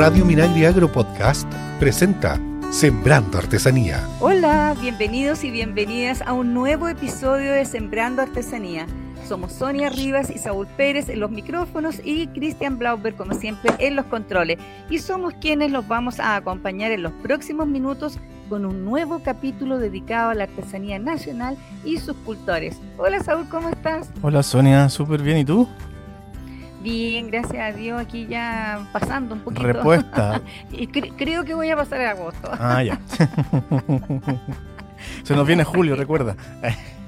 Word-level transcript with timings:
Radio 0.00 0.24
Minagri 0.24 0.64
Agro 0.64 0.90
Podcast 0.90 1.46
presenta 1.78 2.40
Sembrando 2.70 3.36
Artesanía. 3.36 4.02
Hola, 4.20 4.74
bienvenidos 4.80 5.44
y 5.44 5.50
bienvenidas 5.50 6.22
a 6.22 6.32
un 6.32 6.54
nuevo 6.54 6.88
episodio 6.88 7.52
de 7.52 7.66
Sembrando 7.66 8.22
Artesanía. 8.22 8.86
Somos 9.28 9.52
Sonia 9.52 9.90
Rivas 9.90 10.30
y 10.30 10.38
Saúl 10.38 10.66
Pérez 10.68 11.10
en 11.10 11.20
los 11.20 11.30
micrófonos 11.30 12.00
y 12.02 12.28
Cristian 12.28 12.78
Blauber, 12.78 13.14
como 13.14 13.34
siempre, 13.34 13.72
en 13.78 13.94
los 13.94 14.06
controles. 14.06 14.56
Y 14.88 15.00
somos 15.00 15.34
quienes 15.34 15.70
los 15.70 15.86
vamos 15.86 16.18
a 16.18 16.34
acompañar 16.34 16.92
en 16.92 17.02
los 17.02 17.12
próximos 17.22 17.66
minutos 17.66 18.18
con 18.48 18.64
un 18.64 18.86
nuevo 18.86 19.20
capítulo 19.22 19.78
dedicado 19.78 20.30
a 20.30 20.34
la 20.34 20.44
artesanía 20.44 20.98
nacional 20.98 21.58
y 21.84 21.98
sus 21.98 22.16
cultores. 22.24 22.80
Hola 22.96 23.22
Saúl, 23.22 23.46
¿cómo 23.50 23.68
estás? 23.68 24.10
Hola 24.22 24.42
Sonia, 24.42 24.88
súper 24.88 25.20
bien. 25.20 25.36
¿Y 25.36 25.44
tú? 25.44 25.68
Bien, 26.80 27.30
gracias 27.30 27.74
a 27.74 27.76
Dios, 27.76 28.00
aquí 28.00 28.26
ya 28.26 28.88
pasando 28.92 29.34
un 29.34 29.40
poquito. 29.40 29.62
Repuesta. 29.62 30.40
y 30.72 30.86
creo 30.86 31.44
que 31.44 31.54
voy 31.54 31.70
a 31.70 31.76
pasar 31.76 32.00
a 32.00 32.10
agosto. 32.12 32.50
Ah, 32.52 32.82
ya. 32.82 32.98
Se 35.22 35.34
nos 35.34 35.46
viene 35.46 35.64
julio, 35.64 35.96
recuerda. 35.96 36.36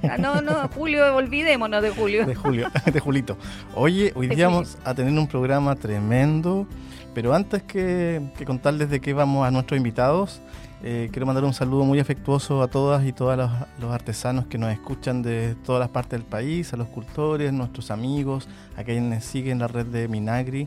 Ah, 0.02 0.19
no, 0.19 0.41
no, 0.41 0.69
julio, 0.69 1.15
olvidémonos 1.15 1.82
de 1.82 1.91
julio. 1.91 2.27
De 2.27 2.34
julio, 2.34 2.69
de 2.84 3.01
Julito. 3.01 3.38
Oye, 3.74 4.12
hoy 4.15 4.29
día 4.29 4.48
vamos 4.48 4.79
a 4.84 4.95
tener 4.95 5.16
un 5.16 5.27
programa 5.27 5.77
tremendo, 5.77 6.66
pero 7.15 7.34
antes 7.34 7.62
que, 7.62 8.20
que 8.37 8.45
contarles 8.45 8.91
de 8.91 9.01
qué 9.01 9.12
vamos 9.12 9.46
a 9.46 9.51
nuestros 9.51 9.77
invitados, 9.79 10.43
eh, 10.84 11.10
quiero 11.12 11.27
mandar 11.27 11.45
un 11.45 11.54
saludo 11.54 11.84
muy 11.84 12.00
afectuoso 12.00 12.60
a 12.60 12.66
todas 12.66 13.06
y 13.06 13.12
todos 13.12 13.36
los, 13.78 13.92
artesanos 13.92 14.46
que 14.46 14.59
nos 14.59 14.73
escuchan 14.73 15.23
de 15.23 15.54
todas 15.64 15.78
las 15.78 15.90
partes 15.90 16.18
del 16.18 16.28
país, 16.28 16.73
a 16.73 16.77
los 16.77 16.88
cultores, 16.88 17.52
nuestros 17.52 17.92
amigos, 17.92 18.48
a 18.77 18.82
quienes 18.82 19.24
siguen 19.24 19.60
la 19.60 19.68
red 19.68 19.87
de 19.87 20.09
Minagri. 20.09 20.66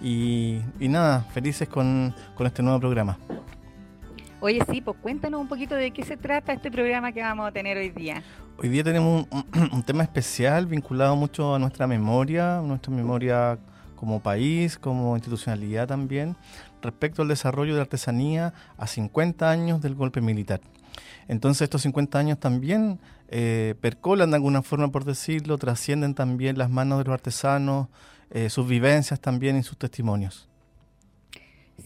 Y, 0.00 0.60
nada, 0.78 1.22
felices 1.32 1.68
con, 1.68 2.14
este 2.38 2.62
nuevo 2.62 2.78
programa. 2.78 3.18
Oye, 4.40 4.60
sí, 4.70 4.80
pues 4.80 4.96
cuéntanos 5.02 5.40
un 5.40 5.48
poquito 5.48 5.74
de 5.74 5.90
qué 5.90 6.04
se 6.04 6.16
trata 6.16 6.52
este 6.52 6.70
programa 6.70 7.10
que 7.10 7.20
vamos 7.20 7.48
a 7.48 7.50
tener 7.50 7.76
hoy 7.76 7.90
día. 7.90 8.22
Hoy 8.58 8.68
día 8.68 8.84
tenemos 8.84 9.26
un 9.72 9.82
tema 9.82 10.04
especial 10.04 10.66
vinculado 10.66 11.16
mucho 11.16 11.56
a 11.56 11.58
nuestra 11.58 11.88
memoria, 11.88 12.60
nuestra 12.62 12.92
memoria 12.92 13.58
como 13.96 14.20
país, 14.20 14.78
como 14.78 15.16
institucionalidad 15.16 15.88
también 15.88 16.36
respecto 16.82 17.22
al 17.22 17.28
desarrollo 17.28 17.74
de 17.74 17.80
artesanía 17.80 18.54
a 18.76 18.86
50 18.86 19.50
años 19.50 19.80
del 19.80 19.94
golpe 19.94 20.20
militar. 20.20 20.60
Entonces 21.28 21.62
estos 21.62 21.82
50 21.82 22.18
años 22.18 22.38
también 22.38 22.98
eh, 23.28 23.74
percolan 23.80 24.30
de 24.30 24.36
alguna 24.36 24.62
forma, 24.62 24.88
por 24.90 25.04
decirlo, 25.04 25.58
trascienden 25.58 26.14
también 26.14 26.56
las 26.56 26.70
manos 26.70 26.98
de 26.98 27.04
los 27.04 27.14
artesanos, 27.14 27.88
eh, 28.30 28.50
sus 28.50 28.66
vivencias 28.66 29.20
también 29.20 29.56
y 29.56 29.62
sus 29.62 29.76
testimonios. 29.76 30.48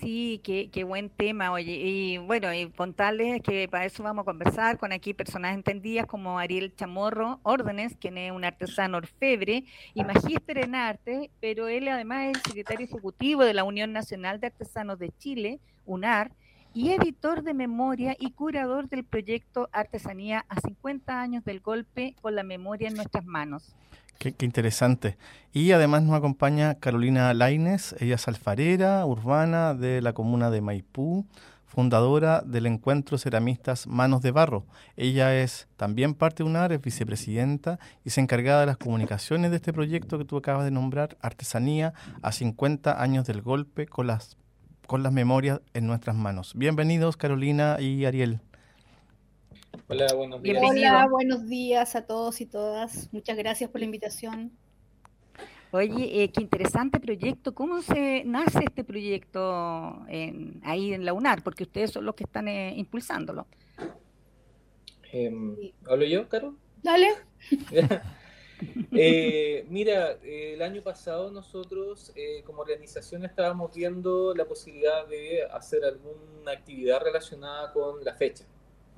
Sí, 0.00 0.40
qué, 0.42 0.70
qué 0.70 0.84
buen 0.84 1.10
tema, 1.10 1.52
oye. 1.52 1.72
Y 1.72 2.18
bueno, 2.18 2.52
y 2.52 2.70
contarles 2.70 3.42
que 3.42 3.68
para 3.68 3.84
eso 3.84 4.02
vamos 4.02 4.22
a 4.22 4.24
conversar 4.24 4.78
con 4.78 4.90
aquí 4.90 5.12
personas 5.12 5.54
entendidas 5.54 6.06
como 6.06 6.38
Ariel 6.38 6.74
Chamorro 6.74 7.40
Órdenes, 7.42 7.96
quien 8.00 8.16
es 8.16 8.32
un 8.32 8.44
artesano 8.44 8.96
orfebre 8.98 9.64
y 9.94 10.02
magíster 10.02 10.58
en 10.58 10.74
arte, 10.74 11.30
pero 11.40 11.68
él 11.68 11.88
además 11.88 12.30
es 12.30 12.36
el 12.38 12.42
secretario 12.42 12.86
ejecutivo 12.86 13.44
de 13.44 13.54
la 13.54 13.64
Unión 13.64 13.92
Nacional 13.92 14.40
de 14.40 14.46
Artesanos 14.48 14.98
de 14.98 15.10
Chile, 15.18 15.60
UNAR, 15.84 16.32
y 16.75 16.91
editor 16.92 17.42
de 17.42 17.55
memoria 17.55 18.17
y 18.19 18.31
curador 18.31 18.89
del 18.89 19.05
proyecto 19.05 19.69
Artesanía 19.73 20.45
a 20.48 20.61
50 20.61 21.20
años 21.20 21.45
del 21.45 21.61
golpe 21.61 22.15
con 22.20 22.34
la 22.34 22.42
memoria 22.42 22.89
en 22.89 22.95
nuestras 22.95 23.25
manos. 23.25 23.75
Qué, 24.19 24.34
interesante. 24.41 25.17
Y 25.53 25.73
además 25.73 26.03
nos 26.05 26.15
acompaña 26.15 26.77
Carolina 26.77 27.34
Laines, 27.34 27.97
ella 27.98 28.15
es 28.15 28.28
alfarera 28.28 29.05
urbana 29.05 29.75
de 29.75 30.00
la 30.00 30.12
comuna 30.12 30.50
de 30.50 30.61
Maipú, 30.61 31.27
fundadora 31.67 32.43
del 32.43 32.67
encuentro 32.67 33.19
Ceramistas 33.19 33.87
Manos 33.87 34.23
de 34.23 34.31
Barro. 34.31 34.67
Ella 34.97 35.34
es 35.34 35.69
también 35.77 36.15
parte 36.15 36.43
de 36.43 36.50
UNAR, 36.50 36.70
es 36.73 36.81
vicepresidenta 36.81 37.78
y 38.05 38.11
se 38.11 38.21
encargada 38.21 38.61
de 38.61 38.66
las 38.66 38.77
comunicaciones 38.77 39.50
de 39.50 39.56
este 39.56 39.72
proyecto 39.72 40.19
que 40.19 40.25
tú 40.25 40.37
acabas 40.37 40.65
de 40.65 40.71
nombrar, 40.71 41.16
Artesanía 41.21 41.94
a 42.21 42.31
50 42.31 43.03
años 43.03 43.27
del 43.27 43.43
golpe 43.43 43.87
con 43.87 44.06
las, 44.06 44.37
con 44.92 45.03
las 45.03 45.12
memorias 45.14 45.62
en 45.72 45.86
nuestras 45.86 46.14
manos. 46.14 46.53
Bienvenidos 46.54 47.16
Carolina 47.16 47.78
y 47.80 48.04
Ariel. 48.04 48.41
Hola, 49.88 50.06
buenos 50.14 50.42
días. 50.42 50.62
Hola, 50.62 51.08
buenos 51.10 51.48
días 51.48 51.97
a 51.97 52.04
todos 52.04 52.42
y 52.42 52.44
todas. 52.44 53.10
Muchas 53.10 53.38
gracias 53.38 53.70
por 53.70 53.81
la 53.81 53.86
invitación. 53.86 54.52
Oye, 55.70 56.22
eh, 56.22 56.31
qué 56.31 56.42
interesante 56.42 57.00
proyecto. 57.00 57.54
¿Cómo 57.54 57.81
se 57.81 58.25
nace 58.26 58.64
este 58.66 58.84
proyecto 58.84 60.04
ahí 60.62 60.92
en 60.92 61.06
la 61.06 61.14
UNAR? 61.14 61.42
Porque 61.42 61.62
ustedes 61.62 61.91
son 61.91 62.04
los 62.04 62.14
que 62.14 62.25
están 62.25 62.47
eh, 62.48 62.75
impulsándolo. 62.76 63.47
Em, 65.10 65.56
¿Hablo 65.88 66.04
yo, 66.04 66.28
Caro? 66.28 66.54
Dale. 66.82 67.08
Eh, 68.95 69.65
mira, 69.71 70.19
el 70.23 70.61
año 70.61 70.83
pasado 70.83 71.31
nosotros 71.31 72.12
como 72.45 72.61
organización 72.61 73.25
estábamos 73.25 73.75
viendo 73.75 74.34
la 74.34 74.45
posibilidad 74.45 75.06
de 75.06 75.45
hacer 75.45 75.83
alguna 75.84 76.53
actividad 76.53 77.00
relacionada 77.00 77.73
con 77.73 78.05
la 78.05 78.15
fecha 78.15 78.45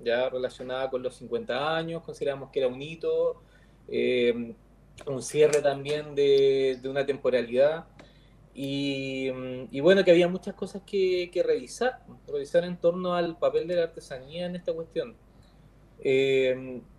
ya 0.02 0.28
relacionada 0.28 0.90
con 0.90 1.02
los 1.02 1.14
50 1.16 1.76
años, 1.76 2.02
consideramos 2.02 2.50
que 2.50 2.60
era 2.60 2.68
un 2.68 2.80
hito, 2.80 3.42
eh, 3.88 4.54
un 5.06 5.22
cierre 5.22 5.60
también 5.60 6.14
de, 6.14 6.80
una 6.84 7.04
temporalidad. 7.04 7.86
Y, 8.56 9.30
bueno, 9.80 10.04
que 10.04 10.12
había 10.12 10.28
muchas 10.28 10.54
cosas 10.54 10.82
que, 10.86 11.30
revisar, 11.44 12.04
revisar 12.28 12.64
en 12.64 12.76
torno 12.76 13.14
al 13.14 13.36
papel 13.36 13.66
de 13.66 13.76
la 13.76 13.82
artesanía 13.84 14.46
en 14.46 14.56
esta 14.56 14.72
cuestión. 14.72 15.16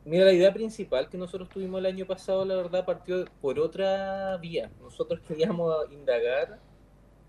Mira, 0.05 0.25
la 0.25 0.33
idea 0.33 0.53
principal 0.53 1.09
que 1.09 1.17
nosotros 1.17 1.49
tuvimos 1.49 1.79
el 1.79 1.87
año 1.87 2.05
pasado, 2.05 2.45
la 2.45 2.55
verdad, 2.55 2.85
partió 2.85 3.25
por 3.41 3.59
otra 3.59 4.37
vía. 4.37 4.71
Nosotros 4.79 5.19
queríamos 5.27 5.75
indagar 5.91 6.59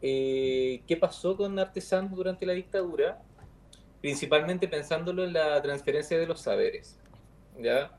eh, 0.02 0.82
qué 0.86 0.96
pasó 0.96 1.36
con 1.36 1.58
artesanos 1.58 2.14
durante 2.14 2.46
la 2.46 2.52
dictadura 2.52 3.22
principalmente 4.06 4.68
pensándolo 4.68 5.24
en 5.24 5.32
la 5.32 5.60
transferencia 5.60 6.16
de 6.16 6.26
los 6.26 6.40
saberes. 6.40 6.96
¿ya? 7.58 7.90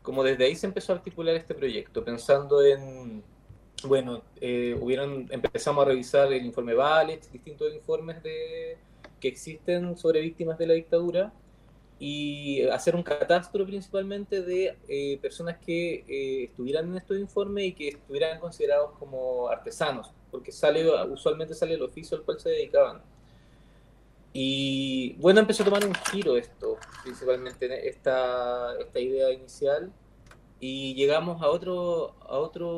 Como 0.00 0.22
desde 0.22 0.44
ahí 0.44 0.54
se 0.54 0.66
empezó 0.66 0.92
a 0.92 0.96
articular 0.96 1.34
este 1.34 1.54
proyecto, 1.54 2.04
pensando 2.04 2.64
en, 2.64 3.24
bueno, 3.82 4.22
eh, 4.40 4.76
hubieron, 4.80 5.26
empezamos 5.30 5.84
a 5.84 5.88
revisar 5.88 6.32
el 6.32 6.46
informe 6.46 6.74
Valech, 6.74 7.28
distintos 7.32 7.74
informes 7.74 8.22
de, 8.22 8.78
que 9.18 9.26
existen 9.26 9.96
sobre 9.96 10.20
víctimas 10.20 10.56
de 10.56 10.68
la 10.68 10.74
dictadura, 10.74 11.32
y 11.98 12.62
hacer 12.68 12.94
un 12.94 13.02
catastro 13.02 13.64
principalmente 13.64 14.42
de 14.42 14.76
eh, 14.88 15.18
personas 15.22 15.56
que 15.58 16.04
eh, 16.06 16.44
estuvieran 16.44 16.88
en 16.88 16.96
estos 16.96 17.18
informes 17.18 17.64
y 17.64 17.72
que 17.72 17.88
estuvieran 17.88 18.38
considerados 18.38 18.92
como 18.98 19.48
artesanos, 19.48 20.10
porque 20.30 20.52
sale, 20.52 20.86
usualmente 21.06 21.54
sale 21.54 21.74
el 21.74 21.82
oficio 21.82 22.18
al 22.18 22.24
cual 22.24 22.38
se 22.38 22.50
dedicaban. 22.50 23.02
Y 24.32 25.14
bueno, 25.14 25.40
empezó 25.40 25.62
a 25.62 25.66
tomar 25.66 25.86
un 25.86 25.94
giro 25.94 26.36
esto, 26.36 26.76
principalmente 27.02 27.88
esta, 27.88 28.78
esta 28.78 29.00
idea 29.00 29.32
inicial, 29.32 29.90
y 30.58 30.94
llegamos 30.94 31.42
a, 31.42 31.48
otro, 31.48 32.14
a, 32.20 32.38
otro, 32.38 32.68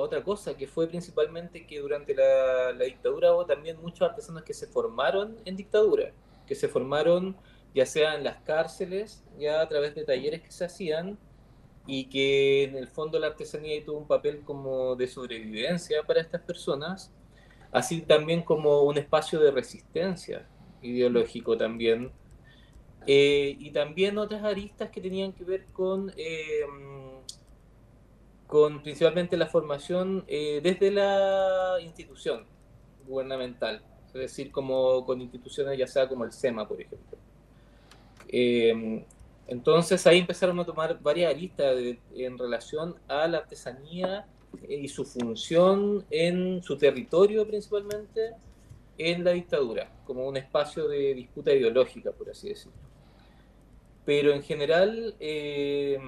otra 0.00 0.22
cosa, 0.22 0.56
que 0.56 0.66
fue 0.66 0.86
principalmente 0.86 1.66
que 1.66 1.80
durante 1.80 2.14
la, 2.14 2.72
dictadura 2.72 3.34
hubo 3.34 3.44
también 3.44 3.80
muchos 3.80 4.08
artesanos 4.08 4.42
que 4.42 4.54
se 4.54 4.66
formaron 4.66 5.36
en 5.44 5.56
dictadura, 5.56 6.12
que 6.46 6.54
se 6.54 6.66
formaron 6.66 7.36
ya 7.74 7.86
sea 7.86 8.14
en 8.14 8.24
las 8.24 8.42
cárceles, 8.42 9.24
ya 9.38 9.60
a 9.60 9.68
través 9.68 9.94
de 9.94 10.04
talleres 10.04 10.42
que 10.42 10.50
se 10.50 10.64
hacían, 10.64 11.18
y 11.86 12.04
que 12.04 12.64
en 12.64 12.76
el 12.76 12.88
fondo 12.88 13.18
la 13.18 13.28
artesanía 13.28 13.84
tuvo 13.84 13.98
un 13.98 14.06
papel 14.06 14.42
como 14.44 14.94
de 14.96 15.08
sobrevivencia 15.08 16.02
para 16.04 16.20
estas 16.20 16.42
personas, 16.42 17.12
así 17.72 18.02
también 18.02 18.42
como 18.42 18.82
un 18.82 18.98
espacio 18.98 19.40
de 19.40 19.50
resistencia 19.50 20.46
ideológico 20.82 21.56
también. 21.56 22.12
Eh, 23.06 23.56
y 23.58 23.70
también 23.70 24.18
otras 24.18 24.44
aristas 24.44 24.90
que 24.90 25.00
tenían 25.00 25.32
que 25.32 25.42
ver 25.42 25.64
con, 25.72 26.12
eh, 26.16 26.60
con 28.46 28.82
principalmente 28.82 29.36
la 29.36 29.46
formación 29.46 30.24
eh, 30.28 30.60
desde 30.62 30.90
la 30.90 31.78
institución 31.80 32.44
gubernamental, 33.06 33.82
es 34.08 34.12
decir, 34.12 34.52
como 34.52 35.04
con 35.06 35.20
instituciones 35.20 35.78
ya 35.78 35.86
sea 35.86 36.08
como 36.08 36.24
el 36.24 36.32
SEMA, 36.32 36.68
por 36.68 36.80
ejemplo. 36.80 37.18
Entonces 39.46 40.06
ahí 40.06 40.18
empezaron 40.18 40.58
a 40.60 40.64
tomar 40.64 41.00
varias 41.00 41.34
aristas 41.34 41.76
en 42.14 42.38
relación 42.38 42.94
a 43.08 43.26
la 43.26 43.38
artesanía 43.38 44.26
y 44.68 44.88
su 44.88 45.04
función 45.04 46.04
en 46.10 46.62
su 46.62 46.76
territorio 46.76 47.46
principalmente 47.46 48.34
en 48.98 49.24
la 49.24 49.30
dictadura, 49.32 49.90
como 50.04 50.26
un 50.26 50.36
espacio 50.36 50.86
de 50.86 51.14
disputa 51.14 51.52
ideológica, 51.52 52.12
por 52.12 52.28
así 52.28 52.50
decirlo. 52.50 52.78
Pero 54.04 54.32
en 54.32 54.42
general, 54.42 55.14
eh, 55.18 55.98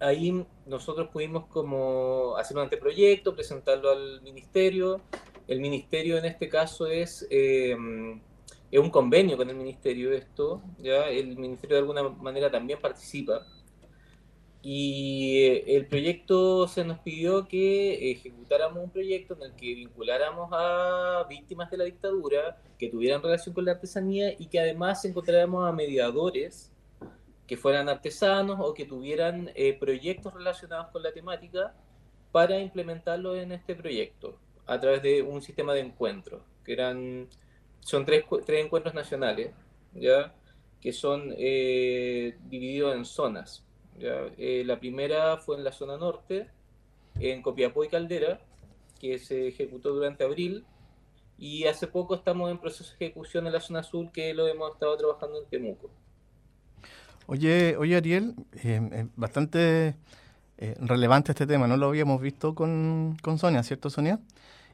ahí 0.00 0.44
nosotros 0.66 1.08
pudimos 1.08 1.46
como 1.46 2.36
hacer 2.36 2.56
un 2.56 2.64
anteproyecto, 2.64 3.34
presentarlo 3.34 3.90
al 3.90 4.20
ministerio, 4.22 5.00
el 5.46 5.60
ministerio 5.60 6.18
en 6.18 6.24
este 6.24 6.48
caso 6.48 6.86
es, 6.86 7.26
es 8.76 8.82
un 8.82 8.90
convenio 8.90 9.38
con 9.38 9.48
el 9.48 9.56
ministerio 9.56 10.12
esto, 10.12 10.62
ya 10.78 11.08
el 11.08 11.38
ministerio 11.38 11.76
de 11.76 11.80
alguna 11.80 12.02
manera 12.10 12.50
también 12.50 12.78
participa. 12.78 13.46
Y 14.60 15.44
eh, 15.44 15.76
el 15.76 15.86
proyecto 15.86 16.68
se 16.68 16.84
nos 16.84 16.98
pidió 16.98 17.48
que 17.48 18.10
ejecutáramos 18.10 18.84
un 18.84 18.90
proyecto 18.90 19.34
en 19.34 19.42
el 19.44 19.52
que 19.54 19.74
vinculáramos 19.74 20.50
a 20.52 21.24
víctimas 21.26 21.70
de 21.70 21.78
la 21.78 21.84
dictadura 21.84 22.60
que 22.78 22.90
tuvieran 22.90 23.22
relación 23.22 23.54
con 23.54 23.64
la 23.64 23.72
artesanía 23.72 24.34
y 24.38 24.46
que 24.46 24.60
además 24.60 25.04
encontráramos 25.06 25.66
a 25.66 25.72
mediadores 25.72 26.70
que 27.46 27.56
fueran 27.56 27.88
artesanos 27.88 28.58
o 28.60 28.74
que 28.74 28.84
tuvieran 28.84 29.50
eh, 29.54 29.72
proyectos 29.72 30.34
relacionados 30.34 30.88
con 30.88 31.02
la 31.02 31.12
temática 31.12 31.74
para 32.30 32.58
implementarlo 32.58 33.36
en 33.36 33.52
este 33.52 33.74
proyecto 33.74 34.38
a 34.66 34.78
través 34.78 35.00
de 35.02 35.22
un 35.22 35.40
sistema 35.40 35.72
de 35.72 35.80
encuentros, 35.80 36.42
que 36.64 36.74
eran, 36.74 37.28
son 37.86 38.04
tres, 38.04 38.24
tres 38.44 38.64
encuentros 38.64 38.94
nacionales, 38.94 39.52
¿ya? 39.94 40.34
que 40.80 40.92
son 40.92 41.32
eh, 41.38 42.36
divididos 42.48 42.96
en 42.96 43.04
zonas. 43.04 43.64
Eh, 44.00 44.64
la 44.66 44.80
primera 44.80 45.36
fue 45.36 45.56
en 45.56 45.62
la 45.62 45.70
zona 45.70 45.96
norte, 45.96 46.48
en 47.20 47.42
Copiapó 47.42 47.84
y 47.84 47.88
Caldera, 47.88 48.40
que 49.00 49.20
se 49.20 49.46
ejecutó 49.46 49.90
durante 49.90 50.24
abril, 50.24 50.64
y 51.38 51.66
hace 51.66 51.86
poco 51.86 52.16
estamos 52.16 52.50
en 52.50 52.58
proceso 52.58 52.90
de 52.98 53.06
ejecución 53.06 53.46
en 53.46 53.52
la 53.52 53.60
zona 53.60 53.84
sur, 53.84 54.10
que 54.10 54.34
lo 54.34 54.48
hemos 54.48 54.72
estado 54.72 54.96
trabajando 54.96 55.38
en 55.38 55.48
Temuco. 55.48 55.88
Oye, 57.28 57.76
oye 57.76 57.94
Ariel, 57.94 58.34
eh, 58.64 58.80
eh, 58.92 59.06
bastante 59.14 59.94
relevante 60.80 61.30
este 61.30 61.46
tema, 61.46 61.68
no 61.68 61.76
lo 61.76 61.86
habíamos 61.86 62.20
visto 62.20 62.56
con, 62.56 63.16
Sonia, 63.38 63.62
¿cierto 63.62 63.90
Sonia? 63.90 64.18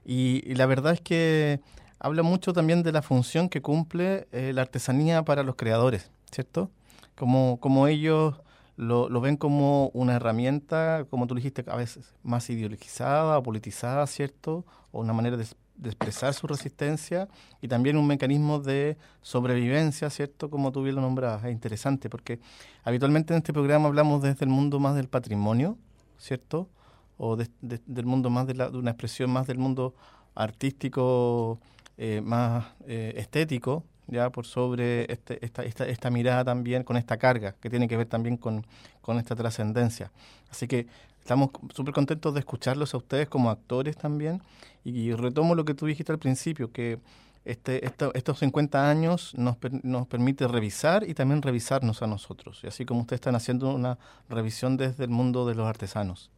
Y, 0.02 0.54
la 0.54 0.64
verdad 0.64 0.94
es 0.94 1.02
que 1.02 1.60
habla 2.02 2.24
mucho 2.24 2.52
también 2.52 2.82
de 2.82 2.90
la 2.90 3.00
función 3.00 3.48
que 3.48 3.62
cumple 3.62 4.26
la 4.32 4.62
artesanía 4.62 5.22
para 5.24 5.44
los 5.44 5.54
creadores, 5.54 6.10
¿cierto? 6.30 6.70
Como, 7.14 7.60
como 7.60 7.86
ellos 7.86 8.34
lo, 8.76 9.08
lo, 9.08 9.20
ven 9.20 9.36
como 9.36 9.88
una 9.90 10.14
herramienta, 10.16 11.06
como 11.10 11.28
tú 11.28 11.36
dijiste, 11.36 11.64
a 11.68 11.76
veces 11.76 12.12
más 12.24 12.50
ideologizada 12.50 13.38
o 13.38 13.42
politizada, 13.42 14.04
¿cierto? 14.08 14.64
O 14.90 15.00
una 15.00 15.12
manera 15.12 15.36
de, 15.36 15.46
expresar 15.84 16.32
su 16.34 16.46
resistencia 16.46 17.28
y 17.60 17.66
también 17.66 17.96
un 17.96 18.06
mecanismo 18.06 18.60
de 18.60 18.96
sobrevivencia, 19.20 20.10
¿cierto? 20.10 20.50
Como 20.50 20.72
tú 20.72 20.82
bien 20.82 20.96
lo 20.96 21.02
nombrabas, 21.02 21.44
es 21.44 21.52
interesante 21.52 22.08
porque 22.08 22.40
habitualmente 22.84 23.32
en 23.32 23.38
este 23.38 23.52
programa 23.52 23.88
hablamos 23.88 24.22
desde 24.22 24.44
el 24.44 24.50
mundo 24.50 24.80
más 24.80 24.94
del 24.96 25.08
patrimonio, 25.08 25.78
¿cierto? 26.18 26.68
O 27.16 27.36
del 27.36 28.06
mundo 28.06 28.28
más 28.28 28.46
de, 28.46 28.54
la, 28.54 28.70
de, 28.70 28.78
una 28.78 28.90
expresión 28.90 29.30
más 29.30 29.46
del 29.46 29.58
mundo 29.58 29.94
artístico, 30.34 31.58
eh, 32.04 32.20
más 32.20 32.64
eh, 32.88 33.14
estético, 33.16 33.84
ya 34.08 34.28
por 34.30 34.44
sobre 34.44 35.02
este, 35.12 35.38
esta, 35.46 35.62
esta, 35.62 35.86
esta, 35.86 36.10
mirada 36.10 36.44
también 36.44 36.82
con 36.82 36.96
esta 36.96 37.16
carga 37.16 37.54
que 37.60 37.70
tiene 37.70 37.86
que 37.86 37.96
ver 37.96 38.08
también 38.08 38.36
con, 38.36 38.66
con 39.00 39.18
esta 39.18 39.36
trascendencia. 39.36 40.10
Así 40.50 40.66
que 40.66 40.88
estamos 41.20 41.50
súper 41.72 41.94
contentos 41.94 42.34
de 42.34 42.40
escucharlos 42.40 42.92
a 42.94 42.96
ustedes 42.96 43.28
como 43.28 43.50
actores 43.50 43.96
también 43.96 44.42
y, 44.82 45.12
retomo 45.12 45.54
lo 45.54 45.64
que 45.64 45.74
tú 45.74 45.86
dijiste 45.86 46.10
al 46.10 46.18
principio, 46.18 46.72
que 46.72 46.98
este, 47.44 47.86
estos 47.86 48.36
50 48.36 48.90
años 48.90 49.32
nos, 49.36 49.58
nos 49.84 50.08
permite 50.08 50.48
revisar 50.48 51.08
y 51.08 51.14
también 51.14 51.40
revisarnos 51.40 52.02
a 52.02 52.08
nosotros, 52.08 52.62
y 52.64 52.66
así 52.66 52.84
como 52.84 53.02
ustedes 53.02 53.18
están 53.18 53.36
haciendo 53.36 53.72
una 53.72 53.96
revisión 54.28 54.76
desde 54.76 55.04
el 55.04 55.10
mundo 55.10 55.46
de 55.46 55.54
los 55.54 55.68
artesanos. 55.68 56.32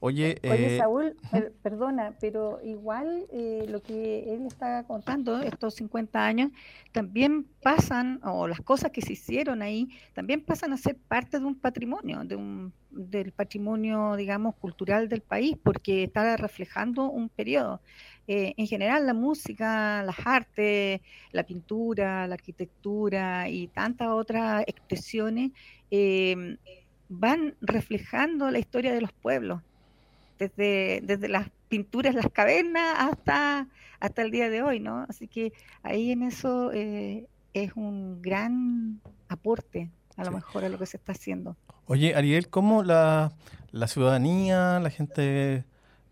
Oye, 0.00 0.38
eh, 0.42 0.78
Saúl, 0.78 1.16
perdona, 1.62 2.14
pero 2.20 2.60
igual 2.62 3.26
eh, 3.32 3.64
lo 3.68 3.82
que 3.82 4.34
él 4.34 4.46
está 4.46 4.84
contando, 4.84 5.40
estos 5.40 5.74
50 5.74 6.24
años, 6.24 6.50
también 6.92 7.46
pasan, 7.62 8.20
o 8.22 8.46
las 8.46 8.60
cosas 8.60 8.90
que 8.90 9.00
se 9.00 9.14
hicieron 9.14 9.62
ahí, 9.62 9.88
también 10.12 10.42
pasan 10.42 10.72
a 10.72 10.76
ser 10.76 10.96
parte 10.96 11.38
de 11.38 11.44
un 11.44 11.54
patrimonio, 11.54 12.24
de 12.24 12.36
un, 12.36 12.72
del 12.90 13.32
patrimonio, 13.32 14.16
digamos, 14.16 14.54
cultural 14.56 15.08
del 15.08 15.22
país, 15.22 15.56
porque 15.62 16.04
está 16.04 16.36
reflejando 16.36 17.10
un 17.10 17.28
periodo. 17.28 17.80
Eh, 18.28 18.54
en 18.56 18.66
general, 18.66 19.06
la 19.06 19.14
música, 19.14 20.02
las 20.02 20.16
artes, 20.26 21.00
la 21.32 21.44
pintura, 21.44 22.26
la 22.26 22.34
arquitectura 22.34 23.48
y 23.48 23.68
tantas 23.68 24.08
otras 24.08 24.64
expresiones 24.66 25.52
van 27.08 27.54
reflejando 27.60 28.50
la 28.50 28.58
historia 28.58 28.92
de 28.92 29.00
los 29.00 29.12
pueblos 29.12 29.62
desde, 30.38 31.00
desde 31.02 31.28
las 31.28 31.48
pinturas, 31.68 32.14
las 32.14 32.28
cavernas 32.30 32.94
hasta, 32.96 33.68
hasta 34.00 34.22
el 34.22 34.30
día 34.30 34.50
de 34.50 34.62
hoy, 34.62 34.80
¿no? 34.80 35.06
Así 35.08 35.28
que 35.28 35.52
ahí 35.82 36.12
en 36.12 36.22
eso 36.22 36.72
eh, 36.72 37.26
es 37.54 37.72
un 37.74 38.22
gran 38.22 39.00
aporte 39.28 39.90
a 40.16 40.24
lo 40.24 40.32
mejor 40.32 40.64
a 40.64 40.68
lo 40.68 40.78
que 40.78 40.86
se 40.86 40.96
está 40.96 41.12
haciendo. 41.12 41.56
Oye, 41.86 42.14
Ariel, 42.14 42.48
¿cómo 42.48 42.82
la, 42.82 43.32
la 43.70 43.86
ciudadanía, 43.86 44.80
la 44.80 44.90
gente 44.90 45.64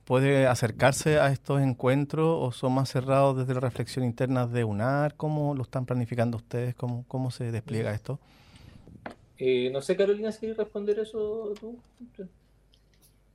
puede 0.05 0.47
acercarse 0.47 1.19
a 1.19 1.33
estos 1.33 1.63
encuentros 1.63 2.37
o 2.39 2.53
son 2.53 2.75
más 2.75 2.91
cerrados 2.91 3.39
desde 3.39 3.55
la 3.55 3.61
reflexión 3.61 4.05
interna 4.05 4.47
de 4.47 4.65
UNAR? 4.65 5.15
¿Cómo 5.17 5.55
lo 5.55 5.63
están 5.63 5.87
planificando 5.87 6.37
ustedes? 6.37 6.75
¿Cómo, 6.75 7.05
cómo 7.09 7.31
se 7.31 7.51
despliega 7.51 7.95
esto? 7.95 8.21
Eh, 9.39 9.71
no 9.73 9.81
sé, 9.81 9.97
Carolina, 9.97 10.31
si 10.31 10.53
responder 10.53 10.99
eso 10.99 11.53
tú. 11.59 11.79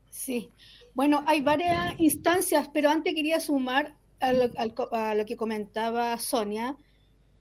Sí, 0.09 0.51
bueno, 0.93 1.23
hay 1.27 1.41
varias 1.41 1.99
instancias, 1.99 2.69
pero 2.73 2.89
antes 2.89 3.13
quería 3.15 3.39
sumar 3.39 3.95
a 4.19 4.33
lo, 4.33 5.25
que 5.25 5.37
comentaba 5.37 6.17
Sonia, 6.17 6.75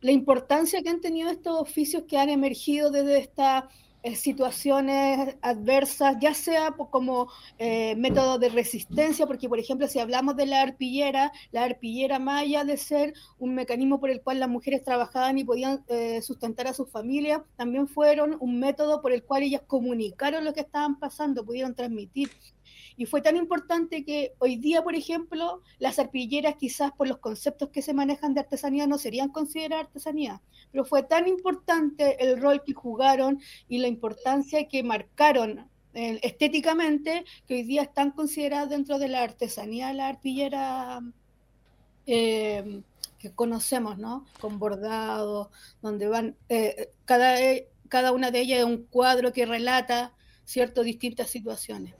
la 0.01 0.13
importancia 0.13 0.83
que 0.83 0.91
han 0.91 1.01
tenido 1.01 1.31
estos 1.31 1.61
oficios 1.61 2.05
que 2.07 2.19
han 2.19 2.29
emergido 2.29 2.91
desde 2.91 3.19
estas 3.19 3.65
eh, 4.05 4.15
situaciones 4.15 5.37
adversas, 5.43 6.17
ya 6.21 6.35
sea 6.35 6.71
como 6.71 7.29
eh, 7.59 7.97
método 7.97 8.39
de 8.39 8.49
resistencia, 8.49 9.27
porque 9.27 9.49
por 9.49 9.59
ejemplo 9.59 9.89
si 9.89 9.99
hablamos 9.99 10.37
de 10.37 10.47
la 10.47 10.63
arpillera, 10.63 11.33
la 11.51 11.65
arpillera 11.65 12.21
allá 12.29 12.63
de 12.63 12.77
ser 12.77 13.15
un 13.41 13.57
mecanismo 13.57 13.99
por 13.99 14.11
el 14.11 14.23
cual 14.23 14.39
las 14.39 14.49
mujeres 14.49 14.85
trabajaban 14.85 15.37
y 15.39 15.45
podían 15.45 15.85
eh, 15.89 16.23
sustentar 16.23 16.69
a 16.69 16.75
sus 16.75 16.89
familias, 16.89 17.43
también 17.57 17.89
fueron 17.89 18.37
un 18.39 18.61
método 18.61 19.03
por 19.03 19.11
el 19.11 19.25
cual 19.25 19.43
ellas 19.43 19.63
comunicaron 19.67 20.45
lo 20.45 20.53
que 20.53 20.61
estaban 20.61 21.01
pasando, 21.01 21.45
pudieron 21.45 21.75
transmitir. 21.75 22.31
Y 22.99 23.07
fue 23.07 23.23
tan 23.23 23.37
importante 23.37 24.05
que 24.05 24.35
hoy 24.41 24.57
día, 24.57 24.83
por 24.83 24.97
ejemplo, 24.97 25.63
las 25.79 26.01
arpilleras 26.01 26.57
quizás 26.57 26.91
por 26.91 27.07
los 27.07 27.19
conceptos 27.19 27.69
que 27.69 27.81
se 27.81 27.95
manejan 27.95 28.35
de 28.35 28.41
artesanía 28.41 28.89
no 28.89 28.99
serían 28.99 29.29
consideradas 29.29 29.87
artesanía, 29.87 30.43
pero 30.73 30.85
fue 30.85 31.05
tan 31.05 31.29
importante 31.29 32.17
el 32.19 32.41
rol 32.41 32.65
que 32.67 32.73
jugaron 32.73 33.41
y 33.69 33.79
la 33.79 33.87
importancia 33.87 34.67
que 34.67 34.83
marcaron 34.83 35.71
eh, 35.95 36.19
estéticamente 36.25 37.25
que 37.47 37.55
hoy 37.55 37.63
día 37.63 37.83
están 37.83 38.11
consideradas 38.11 38.71
dentro 38.71 38.99
de 38.99 39.07
la 39.07 39.23
artesanía 39.23 39.93
la 39.93 40.09
arpillera 40.09 41.01
eh, 42.05 42.83
que 43.21 43.31
conocemos, 43.31 43.97
¿no? 43.97 44.27
Con 44.41 44.59
bordados, 44.59 45.51
donde 45.83 46.09
van, 46.09 46.37
eh, 46.49 46.91
cada, 47.05 47.37
cada 47.89 48.11
una 48.11 48.33
de 48.33 48.41
ellas 48.41 48.59
es 48.59 48.65
un 48.65 48.87
cuadro 48.87 49.33
que 49.33 49.47
relata, 49.47 50.13
¿cierto?, 50.45 50.83
distintas 50.83 51.31
situaciones. 51.31 51.95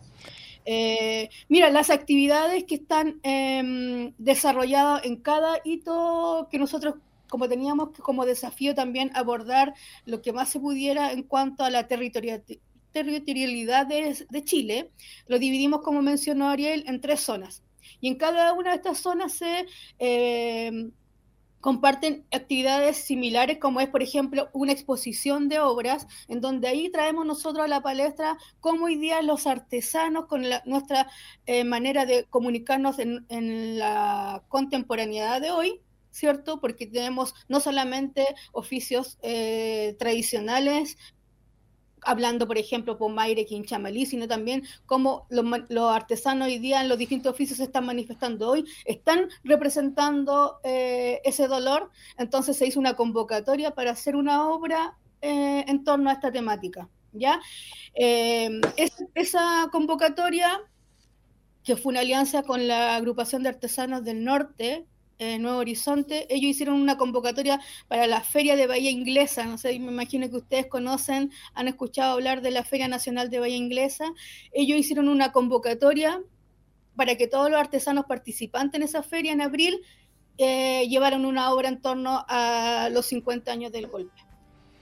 Eh, 0.71 1.31
mira, 1.49 1.71
las 1.71 1.89
actividades 1.89 2.65
que 2.65 2.75
están 2.75 3.21
em, 3.23 4.13
desarrolladas 4.19 5.03
en 5.07 5.17
cada 5.17 5.63
hito 5.65 6.47
que 6.51 6.59
nosotros 6.59 6.97
como 7.31 7.49
teníamos 7.49 7.89
como 8.01 8.27
desafío 8.27 8.75
también 8.75 9.11
abordar 9.15 9.73
lo 10.05 10.21
que 10.21 10.35
más 10.35 10.51
se 10.51 10.61
pudiera 10.61 11.13
en 11.13 11.23
cuanto 11.23 11.65
a 11.65 11.71
la 11.71 11.87
territorialidad 11.89 13.87
de, 13.87 14.45
Chile, 14.45 14.91
lo 15.27 15.39
dividimos, 15.39 15.81
como 15.81 16.03
mencionó 16.03 16.51
Ariel, 16.51 16.85
en 16.87 17.01
tres 17.01 17.21
zonas. 17.21 17.63
Y 18.03 18.09
en 18.09 18.17
cada 18.17 18.53
una 18.53 18.73
de 18.73 18.77
estas 18.77 18.99
zonas 18.99 19.33
se 19.33 19.65
em, 19.99 20.91
comparten 21.61 22.25
actividades 22.33 22.97
similares 22.97 23.59
como 23.59 23.81
es, 23.81 23.89
por 23.89 24.03
ejemplo, 24.03 24.49
una 24.53 24.73
exposición 24.73 25.49
de 25.49 25.61
obras, 25.61 26.07
en 26.29 26.41
donde 26.41 26.69
ahí 26.69 26.91
traemos 26.91 27.27
nosotros 27.27 27.65
a 27.65 27.69
la 27.69 27.83
palestra 27.83 28.39
cómo 28.61 28.87
hoy 28.87 28.97
día 28.97 29.23
los 29.23 29.47
artesanos, 29.47 30.27
con 30.27 30.45
nuestra 30.65 31.11
eh, 31.47 31.65
manera 31.65 32.07
de 32.07 32.25
comunicarnos 32.25 32.99
en, 32.99 33.27
la 33.79 34.43
contemporaneidad 34.49 35.41
de 35.41 35.51
hoy, 35.51 35.81
¿cierto? 36.11 36.61
Porque 36.61 36.87
tenemos 36.87 37.35
no 37.49 37.61
solamente 37.61 38.27
oficios 38.53 39.19
eh, 39.23 39.97
tradicionales 39.99 40.97
hablando, 42.05 42.47
por 42.47 42.59
ejemplo, 42.59 42.99
por 42.99 43.13
Mayre, 43.13 43.47
Quinchamalí, 43.47 44.07
sino 44.07 44.29
también 44.29 44.65
cómo 44.87 45.27
los, 45.31 45.93
artesanos 45.93 46.49
hoy 46.49 46.59
día 46.59 46.81
en 46.81 46.89
los 46.89 46.99
distintos 46.99 47.33
oficios 47.33 47.59
se 47.59 47.65
están 47.65 47.87
manifestando 47.87 48.51
hoy, 48.51 48.65
están 48.85 49.29
representando 49.45 50.59
eh, 50.65 51.21
ese 51.25 51.49
dolor, 51.49 51.91
entonces 52.17 52.57
se 52.57 52.67
hizo 52.67 52.81
una 52.81 52.95
convocatoria 52.95 53.73
para 53.75 53.93
hacer 53.93 54.17
una 54.17 54.49
obra 54.49 54.97
eh, 55.21 55.65
en 55.67 55.85
torno 55.85 56.11
a 56.11 56.15
esta 56.15 56.31
temática. 56.33 56.89
¿ya? 57.13 57.41
Eh, 57.95 58.61
esa 59.15 59.69
convocatoria 59.73 60.61
que 61.65 61.77
fue 61.77 61.91
una 61.91 62.01
alianza 62.01 62.43
con 62.45 62.67
la 62.67 62.97
agrupación 62.97 63.43
de 63.43 63.51
artesanos 63.51 64.05
del 64.05 64.25
norte, 64.25 64.87
eh, 65.19 65.39
Nuevo 65.39 65.59
Horizonte, 65.59 66.27
ellos 66.33 66.51
hicieron 66.51 66.81
una 66.81 66.97
convocatoria 66.97 67.61
para 67.89 68.07
la 68.07 68.21
Feria 68.21 68.55
de 68.55 68.67
Bahía 68.69 68.91
Inglesa. 68.91 69.45
No 69.47 69.59
sé, 69.59 69.79
me 69.79 69.91
imagino 69.91 70.31
que 70.31 70.37
ustedes 70.37 70.67
conocen, 70.67 71.33
han 71.55 71.67
escuchado 71.67 72.13
hablar 72.13 72.41
de 72.41 72.53
la 72.53 72.63
Feria 72.63 72.87
Nacional 72.87 73.29
de 73.29 73.41
Bahía 73.41 73.57
Inglesa. 73.57 74.13
Ellos 74.53 74.79
hicieron 74.79 75.09
una 75.09 75.33
convocatoria 75.33 76.23
para 76.95 77.17
que 77.17 77.27
todos 77.27 77.51
los 77.51 77.59
artesanos 77.59 78.07
participantes 78.07 78.79
en 78.79 78.85
esa 78.85 79.03
feria 79.03 79.33
en 79.33 79.41
abril 79.41 79.81
eh, 80.37 80.87
llevaran 80.89 81.25
una 81.25 81.53
obra 81.53 81.69
en 81.69 81.81
torno 81.81 82.25
a 82.29 82.89
los 82.93 83.07
50 83.07 83.51
años 83.51 83.73
del 83.73 83.89
golpe. 83.89 84.23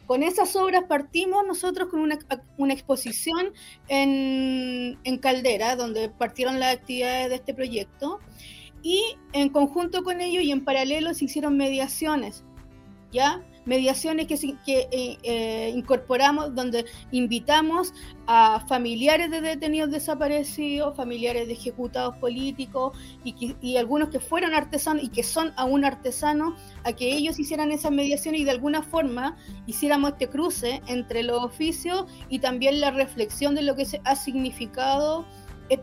Con 0.06 0.22
esas 0.22 0.54
obras 0.54 0.84
partimos 0.88 1.46
nosotros 1.46 1.88
con 1.88 2.00
una, 2.00 2.74
exposición 2.74 3.52
en, 3.88 4.98
en 5.02 5.18
Caldera, 5.18 5.76
donde 5.76 6.10
partieron 6.10 6.60
las 6.60 6.76
actividades 6.76 7.30
de 7.30 7.34
este 7.36 7.54
proyecto 7.54 8.20
y 8.82 9.16
en 9.32 9.48
conjunto 9.48 10.02
con 10.04 10.20
ello 10.20 10.40
y 10.40 10.50
en 10.50 10.64
paralelo 10.64 11.12
se 11.14 11.24
hicieron 11.24 11.56
mediaciones, 11.56 12.44
¿ya? 13.12 13.42
Mediaciones 13.64 14.28
que, 14.28 14.36
que 14.64 14.88
eh, 14.92 15.18
eh, 15.24 15.72
incorporamos 15.74 16.54
donde 16.54 16.84
invitamos 17.10 17.92
a 18.28 18.64
familiares 18.68 19.28
de 19.28 19.40
detenidos 19.40 19.90
desaparecidos, 19.90 20.96
familiares 20.96 21.48
de 21.48 21.54
ejecutados 21.54 22.16
políticos 22.18 22.96
y, 23.24 23.56
y 23.60 23.76
algunos 23.76 24.10
que 24.10 24.20
fueron 24.20 24.54
artesanos 24.54 25.02
y 25.02 25.08
que 25.08 25.24
son 25.24 25.52
aún 25.56 25.84
artesanos, 25.84 26.54
a 26.84 26.92
que 26.92 27.12
ellos 27.12 27.40
hicieran 27.40 27.72
esa 27.72 27.90
mediación 27.90 28.36
y 28.36 28.44
de 28.44 28.52
alguna 28.52 28.82
forma 28.82 29.36
hiciéramos 29.66 30.12
este 30.12 30.28
cruce 30.28 30.80
entre 30.86 31.24
los 31.24 31.42
oficios 31.42 32.04
y 32.28 32.38
también 32.38 32.80
la 32.80 32.92
reflexión 32.92 33.56
de 33.56 33.62
lo 33.62 33.74
que 33.74 33.84
se 33.84 34.00
ha 34.04 34.14
significado 34.14 35.26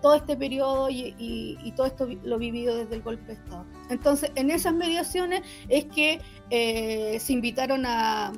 todo 0.02 0.16
este 0.16 0.36
periodo 0.38 0.90
y, 0.90 1.74
todo 1.75 1.88
esto 1.88 2.08
lo 2.24 2.38
vivido 2.38 2.75
desde 2.75 2.96
el 2.96 3.02
golpe 3.02 3.25
de 3.28 3.34
Estado. 3.34 3.66
Entonces, 3.90 4.32
en 4.36 4.50
esas 4.52 4.74
mediaciones 4.74 5.42
es 5.70 5.86
que 5.86 6.22
eh, 6.50 7.18
se 7.20 7.34
invitaron 7.34 7.86
a, 7.86 8.32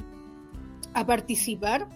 a 0.94 1.06
participar 1.06 1.88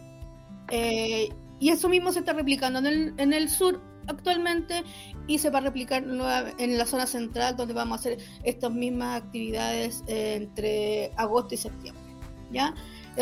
eh, 0.69 1.29
y 1.59 1.69
eso 1.69 1.89
mismo 1.89 2.11
se 2.11 2.19
está 2.19 2.33
replicando 2.33 2.79
en 2.79 2.85
el, 2.85 3.13
en 3.17 3.33
el 3.33 3.49
sur 3.49 3.81
actualmente 4.07 4.83
y 5.27 5.39
se 5.39 5.49
va 5.49 5.59
a 5.59 5.61
replicar 5.61 6.03
en 6.03 6.77
la 6.77 6.85
zona 6.85 7.05
central 7.05 7.55
donde 7.55 7.73
vamos 7.73 7.97
a 7.97 7.99
hacer 7.99 8.17
estas 8.43 8.71
mismas 8.71 9.21
actividades 9.21 10.03
eh, 10.07 10.35
entre 10.35 11.11
agosto 11.15 11.55
y 11.55 11.57
septiembre. 11.57 12.03
¿ya? 12.51 12.73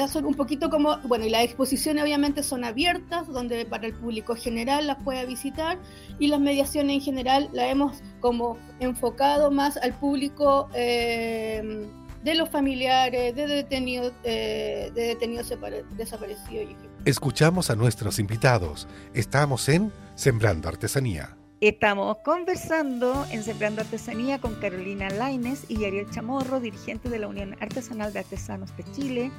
Son 0.08 0.26
un 0.26 0.36
poquito 0.36 0.70
como, 0.70 0.98
bueno, 1.00 1.26
y 1.26 1.30
las 1.30 1.44
exposiciones 1.44 2.04
obviamente 2.04 2.44
son 2.44 2.64
abiertas, 2.64 3.28
donde 3.28 3.66
para 3.66 3.88
el 3.88 3.94
público 3.94 4.36
general 4.36 4.88
las 4.88 4.98
puede 5.04 5.26
visitar, 5.26 5.80
y 6.20 6.28
las 6.28 6.40
mediaciones 6.40 6.96
en 6.96 7.02
general 7.02 7.50
las 7.54 7.72
hemos 7.72 7.98
como 8.20 8.58
enfocado 8.80 9.52
más 9.52 9.78
al 9.78 9.94
público 9.94 10.70
eh, 10.74 11.88
de 12.24 12.36
los 12.36 12.50
familiares, 12.50 13.36
de 13.36 13.48
detenidos, 13.48 14.14
eh, 14.24 14.92
de 14.94 15.08
detenidos 15.08 15.52
desaparecidos. 15.96 16.76
Escuchamos 17.06 17.70
a 17.70 17.76
nuestros 17.76 18.20
invitados. 18.20 18.88
Estamos 19.14 19.70
en 19.70 19.92
Sembrando 20.16 20.68
Artesanía. 20.68 21.38
Estamos 21.60 22.18
conversando 22.24 23.26
en 23.32 23.42
Sembrando 23.42 23.82
Artesanía 23.82 24.40
con 24.40 24.54
Carolina 24.56 25.10
Laines 25.10 25.66
y 25.70 25.86
Ariel 25.86 26.08
Chamorro, 26.12 26.60
dirigente 26.60 27.10
de 27.10 27.18
la 27.18 27.28
Unión 27.28 27.56
Artesanal 27.60 28.14
de 28.14 28.20
Artesanos 28.20 28.76
de 28.78 28.84
Chile, 28.92 29.32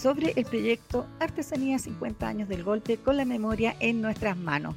sobre 0.00 0.32
el 0.36 0.44
proyecto 0.44 1.06
Artesanía 1.18 1.78
50 1.78 2.26
años 2.26 2.48
del 2.48 2.64
golpe 2.64 2.96
con 2.96 3.16
la 3.16 3.24
memoria 3.24 3.76
en 3.80 4.00
nuestras 4.00 4.36
manos. 4.36 4.74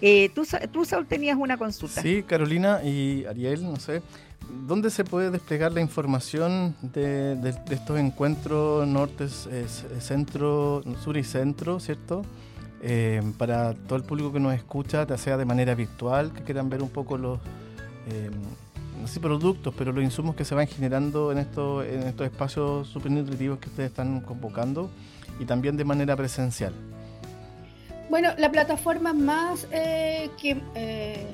Eh, 0.00 0.30
tú, 0.34 0.46
tú, 0.72 0.84
Saúl, 0.84 1.06
tenías 1.06 1.36
una 1.36 1.56
consulta. 1.58 2.00
Sí, 2.00 2.22
Carolina 2.22 2.82
y 2.84 3.24
Ariel, 3.24 3.64
no 3.64 3.76
sé. 3.76 4.00
¿Dónde 4.66 4.90
se 4.90 5.04
puede 5.04 5.30
desplegar 5.30 5.72
la 5.72 5.80
información 5.80 6.76
de, 6.80 7.52
estos 7.70 7.98
encuentros 7.98 8.86
norte, 8.86 9.28
centro, 9.28 10.82
sur 11.02 11.16
y 11.16 11.24
centro, 11.24 11.80
¿cierto? 11.80 12.22
Eh, 12.80 13.20
para 13.36 13.74
todo 13.74 13.96
el 13.96 14.04
público 14.04 14.32
que 14.32 14.38
nos 14.38 14.54
escucha, 14.54 15.04
ya 15.04 15.18
sea 15.18 15.36
de 15.36 15.44
manera 15.44 15.74
virtual, 15.74 16.32
que 16.32 16.44
quieran 16.44 16.70
ver 16.70 16.80
un 16.80 16.90
poco 16.90 17.18
los, 17.18 17.40
eh, 18.08 18.30
no 19.00 19.06
sé 19.06 19.20
productos, 19.20 19.74
pero 19.76 19.92
los 19.92 20.02
insumos 20.02 20.34
que 20.34 20.44
se 20.44 20.54
van 20.54 20.66
generando 20.66 21.32
en 21.32 21.38
estos, 21.38 21.84
en 21.86 22.02
estos 22.02 22.26
espacios 22.26 22.88
super 22.88 23.10
nutritivos 23.10 23.58
que 23.58 23.68
ustedes 23.68 23.90
están 23.90 24.20
convocando 24.20 24.90
y 25.38 25.44
también 25.44 25.76
de 25.76 25.84
manera 25.84 26.16
presencial. 26.16 26.74
Bueno, 28.10 28.30
la 28.38 28.50
plataforma 28.50 29.12
más 29.12 29.66
eh, 29.70 30.30
que, 30.40 30.60
eh, 30.74 31.26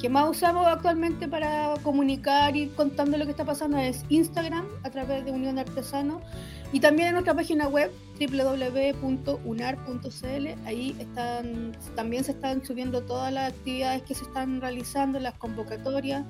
que 0.00 0.08
más 0.08 0.28
usamos 0.28 0.66
actualmente 0.66 1.28
para 1.28 1.74
comunicar 1.82 2.56
y 2.56 2.68
contando 2.68 3.18
lo 3.18 3.24
que 3.24 3.32
está 3.32 3.44
pasando 3.44 3.78
es 3.78 4.04
Instagram 4.08 4.66
a 4.84 4.90
través 4.90 5.24
de 5.24 5.32
Unión 5.32 5.56
de 5.56 5.62
Artesanos 5.62 6.22
y 6.72 6.80
también 6.80 7.08
en 7.08 7.14
nuestra 7.14 7.34
página 7.34 7.68
web 7.68 7.90
www.unar.cl. 8.18 9.38
Ahí 10.66 10.96
están, 10.98 11.76
también 11.94 12.24
se 12.24 12.32
están 12.32 12.64
subiendo 12.64 13.02
todas 13.02 13.32
las 13.32 13.52
actividades 13.52 14.02
que 14.02 14.14
se 14.14 14.24
están 14.24 14.60
realizando, 14.60 15.18
las 15.18 15.34
convocatorias. 15.34 16.24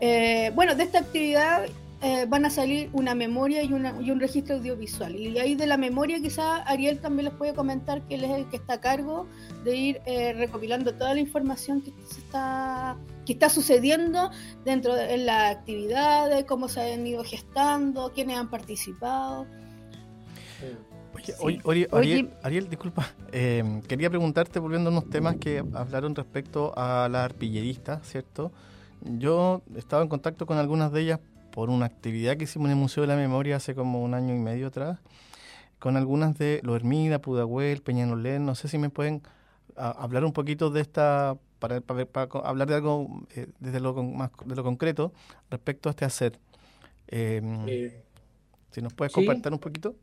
Eh, 0.00 0.50
bueno, 0.54 0.74
de 0.74 0.84
esta 0.84 0.98
actividad 0.98 1.66
eh, 2.02 2.26
van 2.28 2.44
a 2.44 2.50
salir 2.50 2.90
una 2.92 3.14
memoria 3.14 3.62
y, 3.62 3.72
un 3.72 4.20
registro 4.20 4.56
audiovisual. 4.56 5.14
Y 5.16 5.38
ahí 5.38 5.54
de 5.54 5.66
la 5.66 5.76
memoria 5.76 6.20
quizá 6.20 6.62
Ariel 6.64 7.00
también 7.00 7.26
les 7.26 7.34
puede 7.34 7.54
comentar 7.54 8.02
que 8.02 8.16
él 8.16 8.24
es 8.24 8.30
el 8.30 8.48
que 8.48 8.56
está 8.56 8.74
a 8.74 8.80
cargo 8.80 9.26
de 9.64 9.76
ir 9.76 10.00
eh, 10.04 10.34
recopilando 10.34 10.92
toda 10.94 11.14
la 11.14 11.20
información 11.20 11.80
que 11.80 11.92
está, 12.10 12.96
que 13.24 13.32
está 13.32 13.48
sucediendo 13.48 14.30
dentro 14.64 14.94
de 14.94 15.16
las 15.18 15.56
actividades, 15.56 16.44
cómo 16.44 16.68
se 16.68 16.92
han 16.92 17.06
ido 17.06 17.24
gestando, 17.24 18.12
quiénes 18.12 18.36
han 18.36 18.50
participado. 18.50 19.46
Oye, 21.38 21.88
Ariel, 22.42 22.68
disculpa, 22.68 23.14
quería 23.30 24.10
preguntarte, 24.10 24.58
volviendo 24.58 24.90
a 24.90 24.92
unos 24.92 25.08
temas 25.08 25.36
que 25.36 25.64
hablaron 25.72 26.14
respecto 26.14 26.72
a 26.76 27.08
la 27.08 27.24
arpillerista, 27.24 28.00
¿cierto? 28.02 28.52
Yo 29.04 29.62
estaba 29.76 30.02
en 30.02 30.08
contacto 30.08 30.46
con 30.46 30.58
algunas 30.58 30.92
de 30.92 31.02
ellas 31.02 31.20
por 31.52 31.70
una 31.70 31.86
actividad 31.86 32.36
que 32.36 32.44
hicimos 32.44 32.66
en 32.66 32.72
el 32.72 32.78
Museo 32.78 33.02
de 33.02 33.06
la 33.06 33.16
Memoria 33.16 33.56
hace 33.56 33.74
como 33.74 34.02
un 34.02 34.14
año 34.14 34.34
y 34.34 34.38
medio 34.38 34.68
atrás, 34.68 34.98
con 35.78 35.96
algunas 35.96 36.36
de 36.38 36.60
Lo 36.62 36.74
Hermida, 36.74 37.20
Pudahuel, 37.20 37.82
Peñanolén. 37.82 38.44
No 38.44 38.54
sé 38.54 38.68
si 38.68 38.78
me 38.78 38.90
pueden 38.90 39.22
hablar 39.76 40.24
un 40.24 40.32
poquito 40.32 40.70
de 40.70 40.80
esta, 40.80 41.36
para, 41.58 41.82
hablar 42.44 42.68
de 42.68 42.74
algo 42.74 43.26
eh, 43.36 43.46
desde 43.60 43.80
lo, 43.80 43.94
más, 44.02 44.30
de 44.44 44.56
lo 44.56 44.62
concreto 44.64 45.12
respecto 45.50 45.88
a 45.88 45.90
este 45.90 46.04
hacer. 46.04 46.38
Eh, 47.08 48.02
si 48.70 48.82
nos 48.82 48.94
puedes 48.94 49.12
compartir 49.12 49.52
un 49.52 49.58
poquito. 49.58 49.94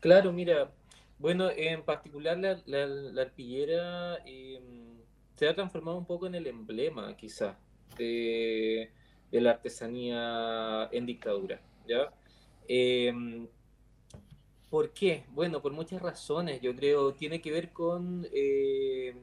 Claro, 0.00 0.32
mira, 0.32 0.70
bueno, 1.18 1.48
en 1.50 1.82
particular 1.82 2.36
la, 2.36 2.60
la, 2.66 3.22
arpillera 3.22 4.18
em, 4.26 4.98
se 5.36 5.48
ha 5.48 5.54
transformado 5.54 5.96
un 5.96 6.04
poco 6.04 6.26
en 6.26 6.34
el 6.34 6.46
emblema, 6.46 7.16
quizá, 7.16 7.56
de, 7.96 8.90
la 9.30 9.50
artesanía 9.50 10.88
en 10.92 11.06
dictadura. 11.06 11.60
¿ya? 11.86 12.12
Em, 12.68 13.48
¿Por 14.70 14.92
qué? 14.92 15.24
Bueno, 15.30 15.62
por 15.62 15.72
muchas 15.72 16.02
razones, 16.02 16.60
yo 16.60 16.74
creo, 16.74 17.14
tiene 17.14 17.40
que 17.40 17.50
ver 17.50 17.72
con, 17.72 18.26
eh, 18.32 19.14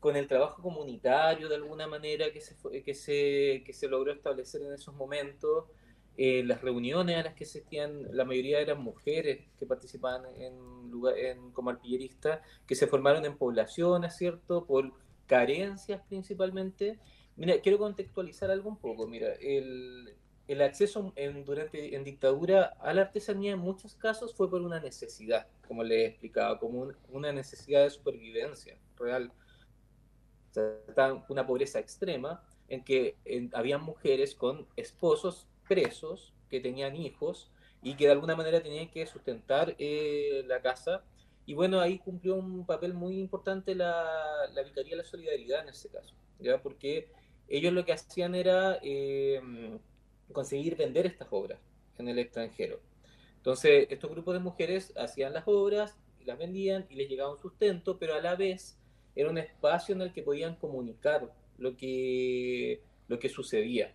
con 0.00 0.16
el 0.16 0.26
trabajo 0.26 0.62
comunitario 0.62 1.48
de 1.48 1.56
alguna 1.56 1.86
manera 1.86 2.32
que 2.32 2.40
se, 2.40 2.56
que 2.82 2.94
se, 2.94 3.62
que 3.66 3.72
se 3.72 3.88
logró 3.88 4.12
establecer 4.12 4.62
en 4.62 4.72
esos 4.72 4.94
momentos, 4.94 5.64
eh, 6.18 6.42
las 6.44 6.62
reuniones 6.62 7.18
a 7.18 7.22
las 7.24 7.34
que 7.34 7.44
asistían, 7.44 8.08
la 8.16 8.24
mayoría 8.24 8.60
eran 8.60 8.82
mujeres 8.82 9.44
que 9.58 9.66
participaban 9.66 10.22
en, 10.36 10.90
lugar, 10.90 11.18
en, 11.18 11.50
como 11.52 11.68
arpilleristas, 11.68 12.40
que 12.66 12.74
se 12.74 12.86
formaron 12.86 13.26
en 13.26 13.36
poblaciones, 13.36 14.16
¿cierto? 14.16 14.64
Por 14.64 14.92
carencias 15.26 16.00
principalmente, 16.08 16.98
Mira, 17.36 17.60
quiero 17.60 17.78
contextualizar 17.78 18.50
algo 18.50 18.70
un 18.70 18.78
poco. 18.78 19.06
Mira, 19.06 19.34
el, 19.34 20.16
el 20.48 20.62
acceso 20.62 21.12
en, 21.16 21.44
durante, 21.44 21.94
en 21.94 22.04
dictadura 22.04 22.76
a 22.80 22.94
la 22.94 23.02
artesanía 23.02 23.52
en 23.52 23.58
muchos 23.58 23.94
casos 23.94 24.34
fue 24.34 24.48
por 24.48 24.62
una 24.62 24.80
necesidad, 24.80 25.46
como 25.66 25.82
le 25.82 26.02
he 26.02 26.06
explicado, 26.06 26.58
como 26.58 26.92
una 27.10 27.32
necesidad 27.32 27.84
de 27.84 27.90
supervivencia 27.90 28.78
real. 28.96 29.32
O 30.50 30.54
sea, 30.94 31.24
una 31.28 31.46
pobreza 31.46 31.78
extrema 31.78 32.42
en 32.68 32.82
que 32.84 33.16
había 33.52 33.78
mujeres 33.78 34.34
con 34.34 34.66
esposos 34.76 35.46
presos 35.68 36.32
que 36.48 36.60
tenían 36.60 36.96
hijos 36.96 37.50
y 37.82 37.94
que 37.94 38.06
de 38.06 38.12
alguna 38.12 38.36
manera 38.36 38.62
tenían 38.62 38.90
que 38.90 39.06
sustentar 39.06 39.74
eh, 39.78 40.44
la 40.46 40.62
casa. 40.62 41.04
Y 41.44 41.54
bueno, 41.54 41.80
ahí 41.80 41.98
cumplió 41.98 42.36
un 42.36 42.64
papel 42.66 42.94
muy 42.94 43.18
importante 43.18 43.74
la, 43.74 44.48
la 44.52 44.62
Vicaría 44.62 44.92
de 44.92 45.02
la 45.02 45.04
Solidaridad 45.04 45.62
en 45.62 45.68
ese 45.68 45.88
caso, 45.88 46.14
¿ya? 46.38 46.60
porque 46.62 47.08
ellos 47.48 47.72
lo 47.72 47.84
que 47.84 47.92
hacían 47.92 48.34
era 48.34 48.78
eh, 48.82 49.40
conseguir 50.32 50.76
vender 50.76 51.06
estas 51.06 51.28
obras 51.30 51.60
en 51.98 52.08
el 52.08 52.18
extranjero. 52.18 52.80
Entonces, 53.36 53.86
estos 53.90 54.10
grupos 54.10 54.34
de 54.34 54.40
mujeres 54.40 54.92
hacían 54.96 55.32
las 55.32 55.44
obras, 55.46 55.96
las 56.24 56.38
vendían 56.38 56.86
y 56.90 56.96
les 56.96 57.08
llegaba 57.08 57.32
un 57.32 57.38
sustento, 57.38 57.98
pero 57.98 58.14
a 58.14 58.20
la 58.20 58.34
vez 58.34 58.78
era 59.14 59.30
un 59.30 59.38
espacio 59.38 59.94
en 59.94 60.02
el 60.02 60.12
que 60.12 60.22
podían 60.22 60.56
comunicar 60.56 61.32
lo 61.58 61.76
que, 61.76 62.82
lo 63.08 63.18
que 63.18 63.28
sucedía 63.28 63.94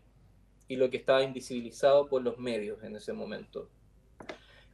y 0.67 0.77
lo 0.77 0.89
que 0.89 0.97
estaba 0.97 1.23
invisibilizado 1.23 2.07
por 2.07 2.21
los 2.23 2.37
medios 2.37 2.81
en 2.83 2.95
ese 2.95 3.13
momento. 3.13 3.69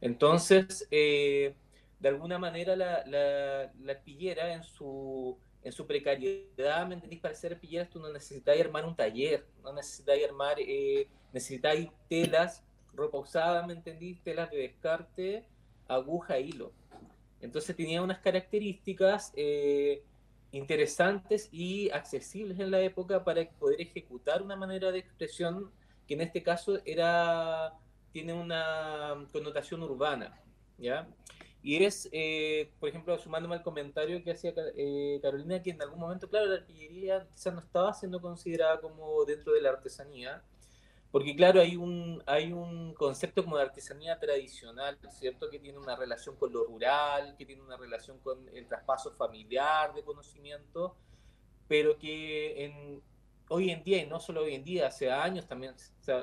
Entonces, 0.00 0.86
eh, 0.90 1.54
de 1.98 2.08
alguna 2.08 2.38
manera 2.38 2.76
la, 2.76 3.04
la, 3.06 3.72
la, 3.80 3.92
arpillera 3.92 4.52
en 4.54 4.62
su, 4.62 5.36
en 5.62 5.72
su 5.72 5.86
precariedad, 5.86 6.86
¿me 6.86 6.94
entendís? 6.94 7.20
Para 7.20 7.34
ser 7.34 7.52
arpillera 7.52 7.88
tú 7.88 8.00
no 8.00 8.12
necesitáis 8.12 8.60
armar 8.60 8.84
un 8.84 8.94
taller, 8.96 9.46
no 9.62 9.72
necesitáis 9.72 10.24
armar, 10.24 10.56
eh, 10.58 11.08
necesitáis 11.32 11.90
telas, 12.08 12.64
ropa 12.94 13.18
usada, 13.18 13.66
¿me 13.66 13.74
entendís? 13.74 14.22
Telas 14.22 14.50
de 14.50 14.58
descarte, 14.58 15.44
aguja, 15.88 16.38
hilo. 16.38 16.72
Entonces 17.40 17.76
tenía 17.76 18.02
unas 18.02 18.18
características 18.18 19.32
eh, 19.36 20.02
interesantes 20.52 21.48
y 21.52 21.90
accesibles 21.90 22.58
en 22.58 22.70
la 22.70 22.80
época 22.80 23.22
para 23.22 23.48
poder 23.50 23.80
ejecutar 23.80 24.42
una 24.42 24.56
manera 24.56 24.90
de 24.90 24.98
expresión 24.98 25.70
que 26.06 26.14
en 26.14 26.22
este 26.22 26.42
caso 26.42 26.78
era, 26.84 27.74
tiene 28.12 28.32
una 28.32 29.26
connotación 29.30 29.82
urbana, 29.82 30.40
¿ya? 30.78 31.06
Y 31.62 31.84
es, 31.84 32.08
eh, 32.12 32.70
por 32.78 32.88
ejemplo, 32.88 33.18
sumándome 33.18 33.56
al 33.56 33.62
comentario 33.62 34.22
que 34.22 34.30
hacía 34.30 34.54
eh, 34.76 35.18
Carolina, 35.20 35.62
que 35.62 35.70
en 35.70 35.82
algún 35.82 35.98
momento, 35.98 36.28
claro, 36.28 36.46
la 36.46 36.56
artillería 36.56 37.26
quizás 37.30 37.52
no 37.52 37.60
estaba 37.60 37.92
siendo 37.94 38.20
considerada 38.20 38.80
como 38.80 39.24
dentro 39.24 39.52
de 39.52 39.60
la 39.60 39.70
artesanía, 39.70 40.42
porque 41.10 41.34
claro, 41.34 41.60
hay 41.60 41.76
un, 41.76 42.22
hay 42.26 42.52
un 42.52 42.94
concepto 42.94 43.42
como 43.42 43.56
de 43.56 43.62
artesanía 43.64 44.18
tradicional, 44.18 44.98
¿cierto? 45.10 45.50
Que 45.50 45.58
tiene 45.58 45.78
una 45.78 45.96
relación 45.96 46.36
con 46.36 46.52
lo 46.52 46.64
rural, 46.64 47.34
que 47.36 47.46
tiene 47.46 47.62
una 47.62 47.76
relación 47.76 48.18
con 48.20 48.48
el 48.54 48.66
traspaso 48.68 49.12
familiar 49.12 49.94
de 49.94 50.04
conocimiento, 50.04 50.96
pero 51.66 51.98
que 51.98 52.64
en, 52.64 53.02
hoy 53.48 53.70
en 53.70 53.82
día, 53.82 54.02
y 54.02 54.06
no 54.06 54.20
solo 54.20 54.42
hoy 54.42 54.54
en 54.54 54.64
día, 54.64 54.86
hace 54.88 55.10
años 55.10 55.46
también 55.46 55.74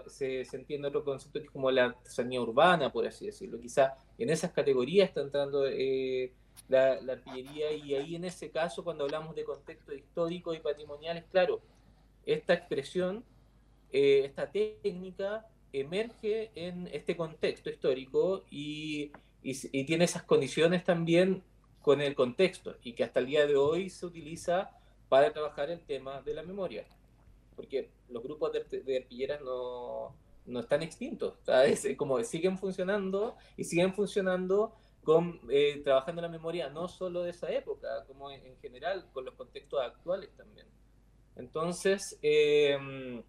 se, 0.07 0.45
entiende 0.53 0.87
otro 0.87 1.03
concepto 1.03 1.39
es 1.39 1.49
como 1.49 1.71
la 1.71 1.85
artesanía 1.85 2.41
urbana, 2.41 2.91
por 2.91 3.05
así 3.05 3.25
decirlo. 3.25 3.59
Quizá 3.59 3.97
en 4.17 4.29
esas 4.29 4.51
categorías 4.51 5.09
está 5.09 5.21
entrando 5.21 5.65
eh, 5.67 6.31
la, 6.69 7.01
la, 7.01 7.13
artillería 7.13 7.71
y 7.71 7.95
ahí 7.95 8.15
en 8.15 8.25
ese 8.25 8.51
caso, 8.51 8.83
cuando 8.83 9.03
hablamos 9.03 9.35
de 9.35 9.43
contexto 9.43 9.93
histórico 9.93 10.53
y 10.53 10.59
patrimoniales, 10.59 11.25
claro, 11.31 11.61
esta 12.25 12.53
expresión, 12.53 13.23
eh, 13.91 14.23
esta 14.25 14.51
técnica 14.51 15.47
emerge 15.73 16.51
en 16.55 16.87
este 16.91 17.17
contexto 17.17 17.69
histórico 17.69 18.45
y, 18.49 19.11
y 19.43 19.83
tiene 19.85 20.05
esas 20.05 20.23
condiciones 20.23 20.83
también 20.83 21.43
con 21.81 22.01
el 22.01 22.15
contexto 22.15 22.77
y 22.81 22.93
que 22.93 23.03
hasta 23.03 23.19
el 23.19 23.27
día 23.27 23.45
de 23.45 23.57
hoy 23.57 23.89
se 23.89 24.05
utiliza 24.05 24.71
para 25.09 25.31
trabajar 25.31 25.69
el 25.69 25.81
tema 25.81 26.21
de 26.21 26.33
la 26.33 26.41
memoria 26.41 26.85
porque 27.55 27.91
los 28.09 28.23
grupos 28.23 28.51
de, 28.51 28.81
de 28.81 28.97
arpilleras 28.97 29.41
no, 29.41 30.15
no, 30.45 30.59
están 30.59 30.83
extintos, 30.83 31.37
es 31.65 31.87
como 31.97 32.23
siguen 32.23 32.57
funcionando 32.57 33.35
y 33.57 33.63
siguen 33.63 33.93
funcionando 33.93 34.75
con, 35.03 35.39
eh, 35.49 35.81
trabajando 35.83 36.21
la 36.21 36.29
memoria 36.29 36.69
no 36.69 36.87
solo 36.87 37.23
de 37.23 37.31
esa 37.31 37.49
época, 37.51 38.05
como 38.07 38.31
en, 38.31 38.45
en 38.45 38.57
general, 38.57 39.07
con 39.13 39.25
los 39.25 39.35
contextos 39.35 39.79
actuales 39.81 40.31
también. 40.35 40.67
Entonces, 41.35 42.17
eh, 42.21 43.23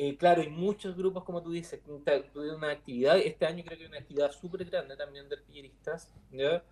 eh, 0.00 0.16
claro, 0.16 0.42
hay 0.42 0.48
muchos 0.48 0.96
grupos, 0.96 1.24
como 1.24 1.42
tú 1.42 1.50
dices, 1.50 1.82
tuvieron 2.32 2.58
una 2.58 2.70
actividad, 2.70 3.18
este 3.18 3.44
año 3.46 3.64
creo 3.64 3.76
que 3.76 3.82
hay 3.82 3.88
una 3.88 3.98
actividad 3.98 4.30
súper 4.30 4.64
grande 4.64 4.96
también 4.96 5.28
de 5.28 5.34
arpilleristas, 5.34 6.14
¿ya? 6.30 6.62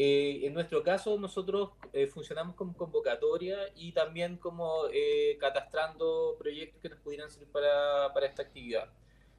Eh, 0.00 0.46
en 0.46 0.54
nuestro 0.54 0.84
caso, 0.84 1.18
nosotros 1.18 1.70
eh, 1.92 2.06
funcionamos 2.06 2.54
como 2.54 2.72
convocatoria 2.72 3.58
y 3.74 3.90
también 3.90 4.36
como 4.36 4.82
eh, 4.92 5.36
catastrando 5.40 6.36
proyectos 6.38 6.80
que 6.80 6.88
nos 6.88 7.00
pudieran 7.00 7.28
servir 7.32 7.48
para, 7.48 8.06
esta 8.24 8.42
actividad. 8.42 8.92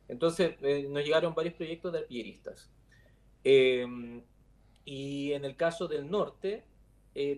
Entonces, 0.10 0.58
eh, 0.62 0.86
nos 0.90 1.02
llegaron 1.06 1.34
varios 1.34 1.54
proyectos 1.54 1.94
de 1.94 2.00
arpilleristas. 2.00 2.70
Em, 3.46 4.22
y 4.84 5.32
en 5.32 5.46
el 5.46 5.56
caso 5.56 5.88
del 5.88 6.12
norte, 6.12 6.66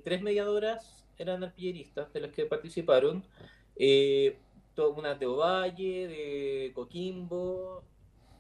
tres 0.04 0.22
mediadoras 0.24 1.06
eran 1.20 1.44
arpilleristas 1.44 2.12
de 2.14 2.22
las 2.22 2.32
que 2.32 2.46
participaron. 2.48 3.24
una 4.98 5.14
de 5.16 5.26
Ovalle, 5.28 6.08
de 6.08 6.72
Coquimbo 6.74 7.84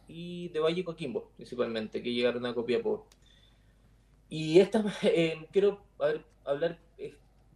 y 0.08 0.50
de 0.50 0.60
Valle 0.60 0.84
Coquimbo, 0.84 1.30
principalmente, 1.38 2.02
que 2.02 2.12
llegaron 2.14 2.46
a 2.48 2.54
Copiapó. 2.56 3.06
Y 4.32 4.60
esta, 4.60 4.82
eh, 5.04 5.46
quiero 5.52 5.82
hablar, 6.46 6.80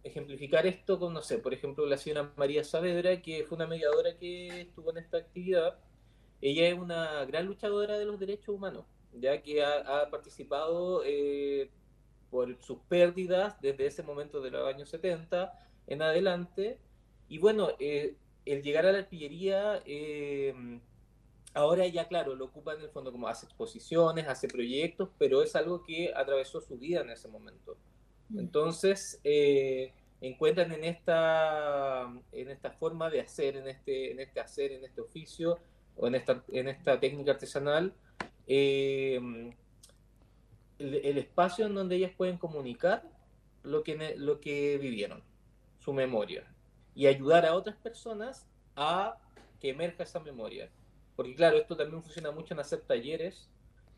ejemplificar 0.04 0.66
esto 0.66 0.98
con, 1.00 1.14
no 1.14 1.22
sé, 1.22 1.38
por 1.38 1.54
ejemplo, 1.54 1.86
la 1.86 1.96
señora 1.96 2.30
María 2.36 2.62
Saavedra, 2.64 3.22
que 3.22 3.44
fue 3.44 3.56
una 3.56 3.66
mediadora 3.66 4.16
que 4.18 4.60
estuvo 4.60 4.90
en 4.90 4.98
esta 4.98 5.16
actividad. 5.16 5.78
Ella 6.42 6.68
es 6.68 6.74
una 6.78 7.24
gran 7.24 7.46
luchadora 7.46 7.98
de 7.98 8.04
los 8.04 8.20
derechos 8.20 8.54
humanos, 8.54 8.84
ya 9.14 9.42
que 9.42 9.64
ha, 9.64 10.02
ha 10.02 10.10
participado 10.10 11.02
eh, 11.06 11.70
por 12.30 12.62
sus 12.62 12.78
pérdidas 12.88 13.58
desde 13.62 13.86
ese 13.86 14.02
momento 14.02 14.42
de 14.42 14.50
los 14.50 14.68
años 14.68 14.90
70 14.90 15.58
en 15.86 16.02
adelante. 16.02 16.78
Y 17.26 17.38
bueno, 17.38 17.70
eh, 17.80 18.16
el 18.44 18.62
llegar 18.62 18.84
a 18.84 18.92
la 18.92 18.98
artillería 18.98 19.82
eh, 19.86 20.54
Ahora 21.56 21.86
ya, 21.86 22.06
claro, 22.06 22.34
lo 22.34 22.44
ocupa 22.44 22.74
en 22.74 22.82
el 22.82 22.90
fondo 22.90 23.10
como 23.10 23.28
hace 23.28 23.46
exposiciones, 23.46 24.28
hace 24.28 24.46
proyectos, 24.46 25.08
pero 25.16 25.42
es 25.42 25.56
algo 25.56 25.82
que 25.82 26.12
atravesó 26.14 26.60
su 26.60 26.76
vida 26.76 27.00
en 27.00 27.08
ese 27.08 27.28
momento. 27.28 27.78
Mm. 28.28 28.40
Entonces, 28.40 29.18
eh, 29.24 29.94
encuentran 30.20 30.70
en 30.72 30.84
esta, 30.84 32.12
en 32.32 32.50
esta 32.50 32.72
forma 32.72 33.08
de 33.08 33.22
hacer, 33.22 33.56
en 33.56 33.68
este, 33.68 34.12
en 34.12 34.20
este 34.20 34.38
hacer, 34.38 34.70
en 34.72 34.84
este 34.84 35.00
oficio, 35.00 35.58
o 35.96 36.06
en 36.06 36.16
esta, 36.16 36.44
en 36.48 36.68
esta 36.68 37.00
técnica 37.00 37.32
artesanal, 37.32 37.94
eh, 38.46 39.18
el, 40.78 40.94
el, 40.94 41.16
espacio 41.16 41.64
en 41.64 41.74
donde 41.74 41.96
ellas 41.96 42.12
pueden 42.14 42.36
comunicar 42.36 43.02
lo 43.62 43.82
que, 43.82 44.14
lo 44.18 44.40
que 44.40 44.76
vivieron, 44.76 45.22
su 45.78 45.94
memoria, 45.94 46.52
y 46.94 47.06
ayudar 47.06 47.46
a 47.46 47.54
otras 47.54 47.76
personas 47.76 48.46
a 48.76 49.16
que 49.58 49.70
emerja 49.70 50.02
esa 50.02 50.20
memoria. 50.20 50.70
Porque 51.16 51.34
claro, 51.34 51.56
esto 51.56 51.76
también 51.76 52.02
funciona 52.02 52.30
mucho 52.30 52.54
en 52.54 52.60
hacer 52.60 52.82
talleres 52.82 53.48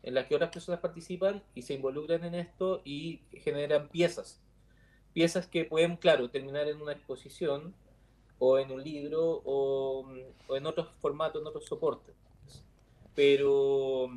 en 0.03 0.13
las 0.13 0.27
que 0.27 0.35
otras 0.35 0.51
personas 0.51 0.79
participan 0.79 1.43
y 1.53 1.63
se 1.63 1.73
involucran 1.73 2.23
en 2.23 2.35
esto 2.35 2.81
y 2.85 3.21
generan 3.33 3.89
piezas. 3.89 4.41
Piezas 5.13 5.47
que 5.47 5.65
pueden, 5.65 5.97
claro, 5.97 6.29
terminar 6.29 6.67
en 6.67 6.81
una 6.81 6.93
exposición 6.93 7.73
o 8.37 8.57
en 8.57 8.71
un 8.71 8.81
libro 8.81 9.41
o, 9.43 10.09
en 10.55 10.65
otros 10.65 10.87
formatos, 11.01 11.41
en 11.41 11.47
otros 11.47 11.65
soportes. 11.65 12.15
Pero 13.13 14.07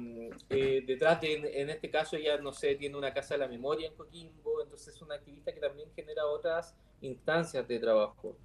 eh, 0.48 0.84
detrás 0.86 1.20
de, 1.20 1.60
en, 1.60 1.70
este 1.70 1.90
caso, 1.90 2.16
ya 2.16 2.38
no 2.38 2.52
sé, 2.52 2.76
tiene 2.76 2.96
una 2.96 3.12
casa 3.12 3.34
de 3.34 3.40
la 3.40 3.48
memoria 3.48 3.88
en 3.88 3.94
Coquimbo, 3.94 4.62
entonces 4.62 4.94
es 4.94 5.02
una 5.02 5.16
activista 5.16 5.52
que 5.52 5.58
también 5.58 5.88
genera 5.96 6.24
otras 6.26 6.76
instancias 7.00 7.66
de 7.66 7.80
trabajo 7.80 8.36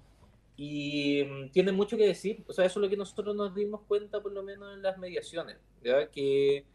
y 0.58 1.22
um, 1.22 1.52
tiene 1.52 1.72
mucho 1.72 1.96
que 1.96 2.08
decir, 2.08 2.44
o 2.48 2.52
sea, 2.52 2.66
eso 2.66 2.80
es 2.80 2.84
lo 2.84 2.90
que 2.90 2.98
nosotros 2.98 3.36
nos 3.36 3.54
dimos 3.54 3.82
cuenta 3.88 4.22
por 4.22 4.34
lo 4.34 4.42
menos 4.42 4.74
en 4.74 4.82
las 4.82 4.98
mediaciones, 4.98 5.58
¿ya? 5.84 6.10
que 6.10 6.66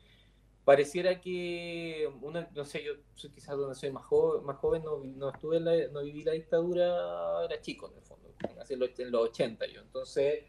pareciera 0.64 1.21
que, 1.21 2.09
una, 2.23 2.49
no 2.55 2.64
sé, 2.64 2.85
yo 2.85 2.95
quizás 3.16 3.57
donde 3.57 3.75
soy 3.75 3.90
más 3.90 4.05
joven, 4.05 4.45
más 4.45 4.57
joven 4.59 4.85
no, 4.85 4.99
no 4.99 5.31
estuve 5.31 5.57
en 5.57 5.64
la, 5.64 5.88
no 5.88 6.03
viví 6.05 6.23
la 6.23 6.31
dictadura, 6.31 7.45
era 7.45 7.61
chico 7.61 7.90
en 7.90 7.97
el 7.99 8.05
fondo, 8.05 8.33
en 8.68 8.79
los, 8.79 8.99
en 9.01 9.11
los 9.11 9.23
80 9.23 9.66
yo, 9.66 9.81
entonces, 9.81 10.45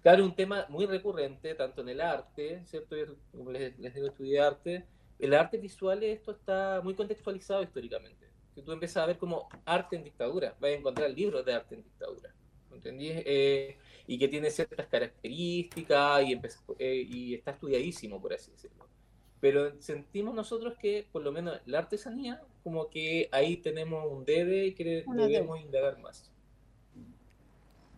claro, 0.00 0.24
un 0.24 0.34
tema 0.34 0.64
muy 0.70 0.86
recurrente, 0.86 1.54
tanto 1.54 1.82
en 1.82 1.90
el 1.90 2.00
arte, 2.00 2.62
¿cierto? 2.64 2.96
Yo, 2.96 3.14
como 3.30 3.50
les, 3.50 3.78
les 3.78 3.94
digo, 3.94 4.06
estudié 4.06 4.40
arte, 4.40 4.86
el 5.18 5.34
arte 5.34 5.58
visual 5.58 6.02
esto 6.02 6.32
está 6.32 6.80
muy 6.82 6.94
contextualizado 6.94 7.62
históricamente, 7.62 8.30
tú 8.64 8.72
empiezas 8.72 9.02
a 9.02 9.06
ver 9.06 9.18
como 9.18 9.50
arte 9.66 9.96
en 9.96 10.04
dictadura, 10.04 10.56
vas 10.58 10.70
a 10.70 10.74
encontrar 10.74 11.10
libros 11.10 11.44
de 11.44 11.52
arte 11.52 11.74
en 11.74 11.82
dictadura, 11.82 12.34
¿entendí? 12.72 13.10
Eh, 13.12 13.76
y 14.06 14.18
que 14.18 14.28
tiene 14.28 14.50
ciertas 14.50 14.86
características 14.86 16.22
y, 16.24 16.40
eh, 16.78 17.06
y, 17.08 17.34
está 17.34 17.52
estudiadísimo, 17.52 18.20
por 18.20 18.32
así 18.32 18.50
decirlo. 18.50 18.86
Pero 19.40 19.80
sentimos 19.80 20.34
nosotros 20.34 20.74
que, 20.78 21.06
por 21.12 21.22
lo 21.22 21.32
menos, 21.32 21.60
la 21.66 21.78
artesanía, 21.78 22.42
como 22.62 22.90
que 22.90 23.28
ahí 23.32 23.56
tenemos 23.56 24.04
un 24.10 24.24
debe 24.24 24.66
y 24.66 24.74
que 24.74 25.04
Una 25.06 25.26
debemos 25.26 25.56
debe. 25.56 25.66
indagar 25.66 25.98
más. 25.98 26.30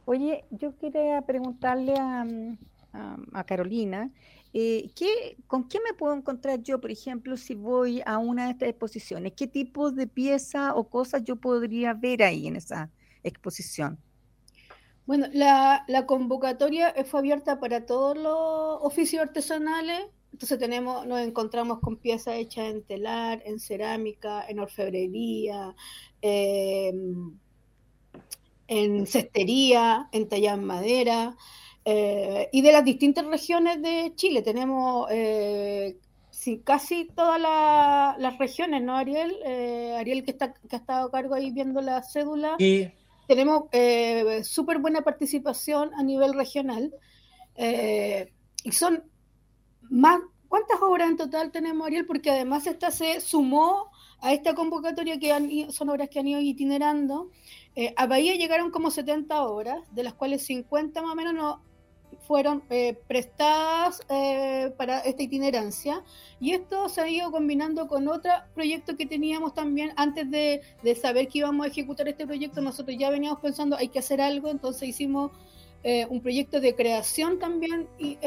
Oye, 0.04 0.44
yo 0.50 0.76
quería 0.78 1.22
preguntarle 1.22 1.94
a, 1.96 2.26
a, 2.92 3.16
a 3.32 3.44
Carolina, 3.44 4.10
eh, 4.54 4.90
¿qué, 4.94 5.36
¿con 5.46 5.66
qué 5.68 5.78
me 5.80 5.94
puedo 5.94 6.14
encontrar 6.14 6.62
yo, 6.62 6.80
por 6.80 6.90
ejemplo, 6.90 7.36
si 7.36 7.54
voy 7.54 8.02
a 8.04 8.18
una 8.18 8.46
de 8.46 8.50
estas 8.52 8.68
exposiciones? 8.68 9.32
¿Qué 9.34 9.46
tipo 9.46 9.90
de 9.92 10.06
pieza 10.06 10.74
o 10.74 10.88
cosas 10.88 11.24
yo 11.24 11.36
podría 11.36 11.94
ver 11.94 12.22
ahí 12.22 12.46
en 12.46 12.56
esa 12.56 12.90
exposición? 13.22 13.98
Bueno, 15.06 15.26
la, 15.32 15.84
convocatoria 16.06 16.94
fue 17.04 17.20
abierta 17.20 17.58
para 17.58 17.86
todos 17.86 18.16
los 18.16 18.82
oficios 18.82 19.22
artesanales. 19.22 20.00
Entonces 20.32 20.58
tenemos, 20.58 21.06
nos 21.06 21.20
encontramos 21.20 21.80
con 21.80 21.96
piezas 21.96 22.36
hechas 22.36 22.70
en 22.70 22.82
telar, 22.82 23.42
en 23.44 23.60
cerámica, 23.60 24.44
en 24.48 24.60
orfebrería, 24.60 25.74
eh, 26.22 26.92
en 28.68 29.06
cestería, 29.06 30.08
en 30.12 30.28
tallar 30.28 30.58
madera, 30.60 31.36
eh, 31.84 32.48
y 32.52 32.62
de 32.62 32.72
las 32.72 32.84
distintas 32.84 33.26
regiones 33.26 33.82
de 33.82 34.12
Chile. 34.14 34.42
Tenemos 34.42 35.08
eh, 35.10 35.96
casi 36.64 37.06
todas 37.14 37.40
las 37.40 38.38
regiones, 38.38 38.82
¿no, 38.82 38.96
Ariel? 38.96 39.36
Eh, 39.44 39.94
Ariel, 39.98 40.24
que, 40.24 40.30
está, 40.30 40.54
que 40.54 40.76
ha 40.76 40.78
estado 40.78 41.08
a 41.08 41.10
cargo 41.10 41.34
ahí 41.34 41.50
viendo 41.50 41.80
la 41.80 42.02
cédula. 42.02 42.56
Y... 42.58 42.88
Tenemos 43.34 43.64
súper 44.46 44.78
buena 44.78 45.02
participación 45.02 45.92
a 45.94 46.02
nivel 46.02 46.34
regional. 46.34 46.92
y 47.56 48.72
son 48.72 49.04
más. 49.82 50.20
¿Cuántas 50.48 50.82
obras 50.82 51.08
en 51.08 51.16
total 51.16 51.50
tenemos, 51.50 51.86
Ariel? 51.86 52.04
Porque 52.04 52.30
además 52.30 52.66
esta 52.66 52.90
se 52.90 53.20
sumó 53.22 53.90
a 54.20 54.34
esta 54.34 54.54
convocatoria 54.54 55.18
que 55.18 55.68
son 55.70 55.88
obras 55.88 56.10
que 56.10 56.18
han 56.18 56.28
ido 56.28 56.40
itinerando. 56.40 57.30
a 57.96 58.06
Bahía 58.06 58.34
llegaron 58.34 58.70
como 58.70 58.90
70 58.90 59.44
obras, 59.44 59.78
de 59.92 60.02
las 60.02 60.12
cuales 60.12 60.44
50 60.44 61.00
más 61.00 61.12
o 61.12 61.14
menos 61.14 61.32
no, 61.32 61.62
fueron 62.26 62.62
eh, 62.70 62.98
prestadas 63.06 64.02
eh, 64.08 64.72
para 64.76 65.00
esta 65.00 65.22
itinerancia. 65.22 66.02
Y 66.40 66.52
esto 66.52 66.88
se 66.88 67.00
ha 67.00 67.08
ido 67.08 67.30
combinando 67.30 67.88
con 67.88 68.08
otro 68.08 68.30
proyecto 68.54 68.96
que 68.96 69.06
teníamos 69.06 69.54
también 69.54 69.92
antes 69.96 70.30
de, 70.30 70.62
saber 71.00 71.28
que 71.28 71.38
íbamos 71.38 71.66
a 71.66 71.68
ejecutar 71.68 72.08
este 72.08 72.26
proyecto, 72.26 72.60
nosotros 72.60 72.96
ya 72.98 73.10
veníamos 73.10 73.40
pensando 73.40 73.76
hay 73.76 73.88
que 73.88 73.98
hacer 73.98 74.20
algo, 74.20 74.48
entonces 74.48 74.88
hicimos 74.88 75.30
eh, 75.82 76.06
un 76.08 76.20
proyecto 76.20 76.60
de 76.60 76.74
creación 76.74 77.38
también, 77.38 77.88
y, 77.98 78.18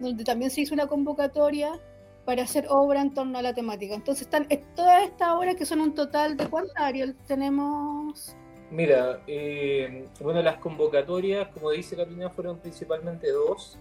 donde 0.00 0.24
también 0.24 0.50
se 0.50 0.62
hizo 0.62 0.74
una 0.74 0.86
convocatoria 0.86 1.80
para 2.24 2.42
hacer 2.42 2.66
obra 2.68 3.00
en 3.00 3.14
torno 3.14 3.38
a 3.38 3.42
la 3.42 3.54
temática. 3.54 3.94
Entonces 3.94 4.22
están 4.22 4.48
todas 4.74 5.04
estas 5.04 5.30
obras 5.30 5.56
que 5.56 5.66
son 5.66 5.80
un 5.80 5.94
total 5.94 6.36
de 6.36 6.46
cuántas, 6.48 6.76
Ariel, 6.76 7.16
tenemos... 7.26 8.36
Mira, 8.70 9.20
eh, 9.26 10.08
bueno, 10.20 10.42
las 10.42 10.58
convocatorias, 10.58 11.48
como 11.48 11.70
dice 11.70 11.96
Carolina, 11.96 12.30
fueron 12.30 12.58
principalmente 12.58 13.30
dos. 13.30 13.78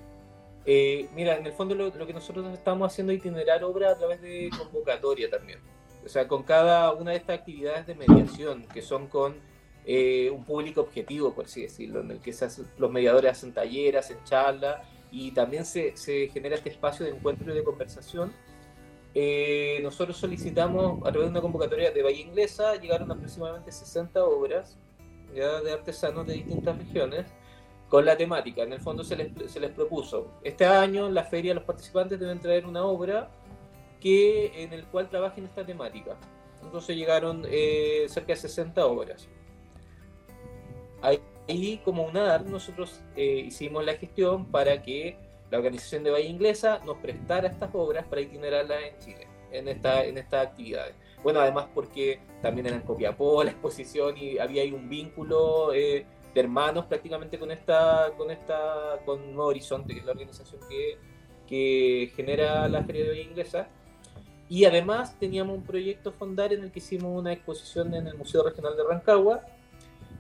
Eh, 0.66 1.08
mira, 1.16 1.38
en 1.38 1.46
el 1.46 1.54
fondo 1.54 1.76
lo, 1.76 1.92
que 1.92 2.14
nosotros 2.14 2.52
estamos 2.54 2.92
haciendo 2.92 3.12
es 3.12 3.20
itinerar 3.20 3.64
obra 3.64 3.92
a 3.92 3.98
través 3.98 4.22
de 4.22 4.50
convocatoria 4.58 5.30
también. 5.30 5.60
O 6.06 6.10
sea, 6.10 6.28
con 6.28 6.44
cada 6.44 6.92
una 6.94 7.12
de 7.12 7.18
estas 7.18 7.40
actividades 7.40 7.88
de 7.88 7.96
mediación, 7.96 8.68
que 8.74 8.84
son 8.84 9.08
con 9.08 9.36
eh, 9.86 10.30
un 10.32 10.46
público 10.46 10.82
objetivo, 10.82 11.34
por 11.34 11.46
así 11.46 11.64
decirlo, 11.64 12.02
en 12.02 12.12
el 12.12 12.20
que 12.20 12.34
los 12.78 12.92
mediadores 12.92 13.32
hacen 13.32 13.54
talleres, 13.54 14.06
hacen 14.06 14.24
charlas, 14.24 14.82
y 15.12 15.32
también 15.32 15.66
se, 15.66 15.98
se 15.98 16.28
genera 16.28 16.56
este 16.56 16.70
espacio 16.70 17.06
de 17.06 17.12
encuentro 17.12 17.52
y 17.52 17.56
de 17.56 17.64
conversación 17.64 18.34
eh, 19.18 19.80
nosotros 19.82 20.18
solicitamos 20.18 21.00
a 21.08 21.12
través 21.12 21.28
de 21.28 21.32
una 21.32 21.42
convocatoria 21.42 21.90
de 21.90 22.04
Bahía 22.04 22.22
Inglesa, 22.22 22.76
llegaron 22.76 23.10
aproximadamente 23.10 23.72
60 23.72 24.22
obras 24.24 24.78
ya 25.34 25.62
de 25.62 25.72
artesanos 25.72 26.28
de 26.28 26.34
distintas 26.34 26.78
regiones 26.78 27.26
con 27.88 28.06
la 28.06 28.18
temática. 28.18 28.64
En 28.64 28.74
el 28.74 28.82
fondo 28.82 29.06
se 29.06 29.16
les, 29.16 29.52
se 29.52 29.60
les 29.62 29.72
propuso, 29.72 30.34
este 30.44 30.66
año 30.66 31.08
en 31.08 31.14
la 31.14 31.24
feria 31.24 31.54
los 31.54 31.64
participantes 31.64 32.20
deben 32.20 32.40
traer 32.40 32.66
una 32.66 32.84
obra 32.84 33.32
que 34.02 34.64
en 34.64 34.74
el 34.74 34.86
cual 34.86 35.10
trabajen 35.10 35.46
esta 35.46 35.66
temática. 35.66 36.18
Entonces 36.62 36.98
llegaron 36.98 37.46
eh, 37.50 38.08
cerca 38.10 38.34
de 38.34 38.38
60 38.38 38.86
obras. 38.86 39.30
Ahí, 41.02 41.80
como 41.86 42.04
UNAR, 42.04 42.46
nosotros 42.46 43.02
eh, 43.16 43.44
hicimos 43.48 43.86
la 43.86 43.94
gestión 43.94 44.46
para 44.48 44.82
que 44.82 45.18
la 45.56 45.60
organización 45.60 46.04
de 46.04 46.12
Bahía 46.12 46.30
Inglesa 46.30 46.82
nos 46.86 46.98
prestara 46.98 47.48
estas 47.48 47.70
obras 47.74 48.06
para 48.08 48.20
itinerarlas 48.20 48.78
en 48.84 49.00
Chile, 49.00 49.28
en, 49.52 49.70
esta, 49.70 50.04
en 50.04 50.18
estas 50.18 50.48
actividades. 50.48 50.96
Bueno, 51.24 51.40
además 51.40 51.68
porque 51.74 52.20
también 52.42 52.68
eran 52.68 52.82
Copiapó 52.82 53.42
la 53.42 53.52
exposición 53.52 54.18
y 54.18 54.38
había 54.38 54.64
ahí 54.64 54.74
un 54.74 54.90
vínculo 54.90 55.74
eh, 55.74 56.06
de 56.34 56.42
hermanos 56.42 56.86
prácticamente 56.88 57.40
con 57.40 57.52
esta, 57.52 58.12
con 58.18 58.32
esta, 58.32 59.00
con 59.06 59.34
Nuevo 59.34 59.50
Horizonte, 59.50 59.94
que 59.94 60.02
es 60.02 60.06
la 60.06 60.12
organización 60.12 60.60
que, 60.68 60.98
que 61.48 62.12
genera 62.18 62.68
la 62.68 62.84
Feria 62.84 63.04
de 63.04 63.10
Bahía 63.12 63.24
Inglesa. 63.24 63.70
Y 64.50 64.66
además 64.66 65.18
teníamos 65.18 65.56
un 65.56 65.64
proyecto 65.64 66.12
fondar 66.12 66.52
en 66.52 66.64
el 66.64 66.72
que 66.72 66.80
hicimos 66.80 67.18
una 67.18 67.32
exposición 67.32 67.94
en 67.94 68.08
el 68.08 68.16
Museo 68.16 68.44
Regional 68.44 68.76
de 68.76 68.84
Rancagua, 68.84 69.46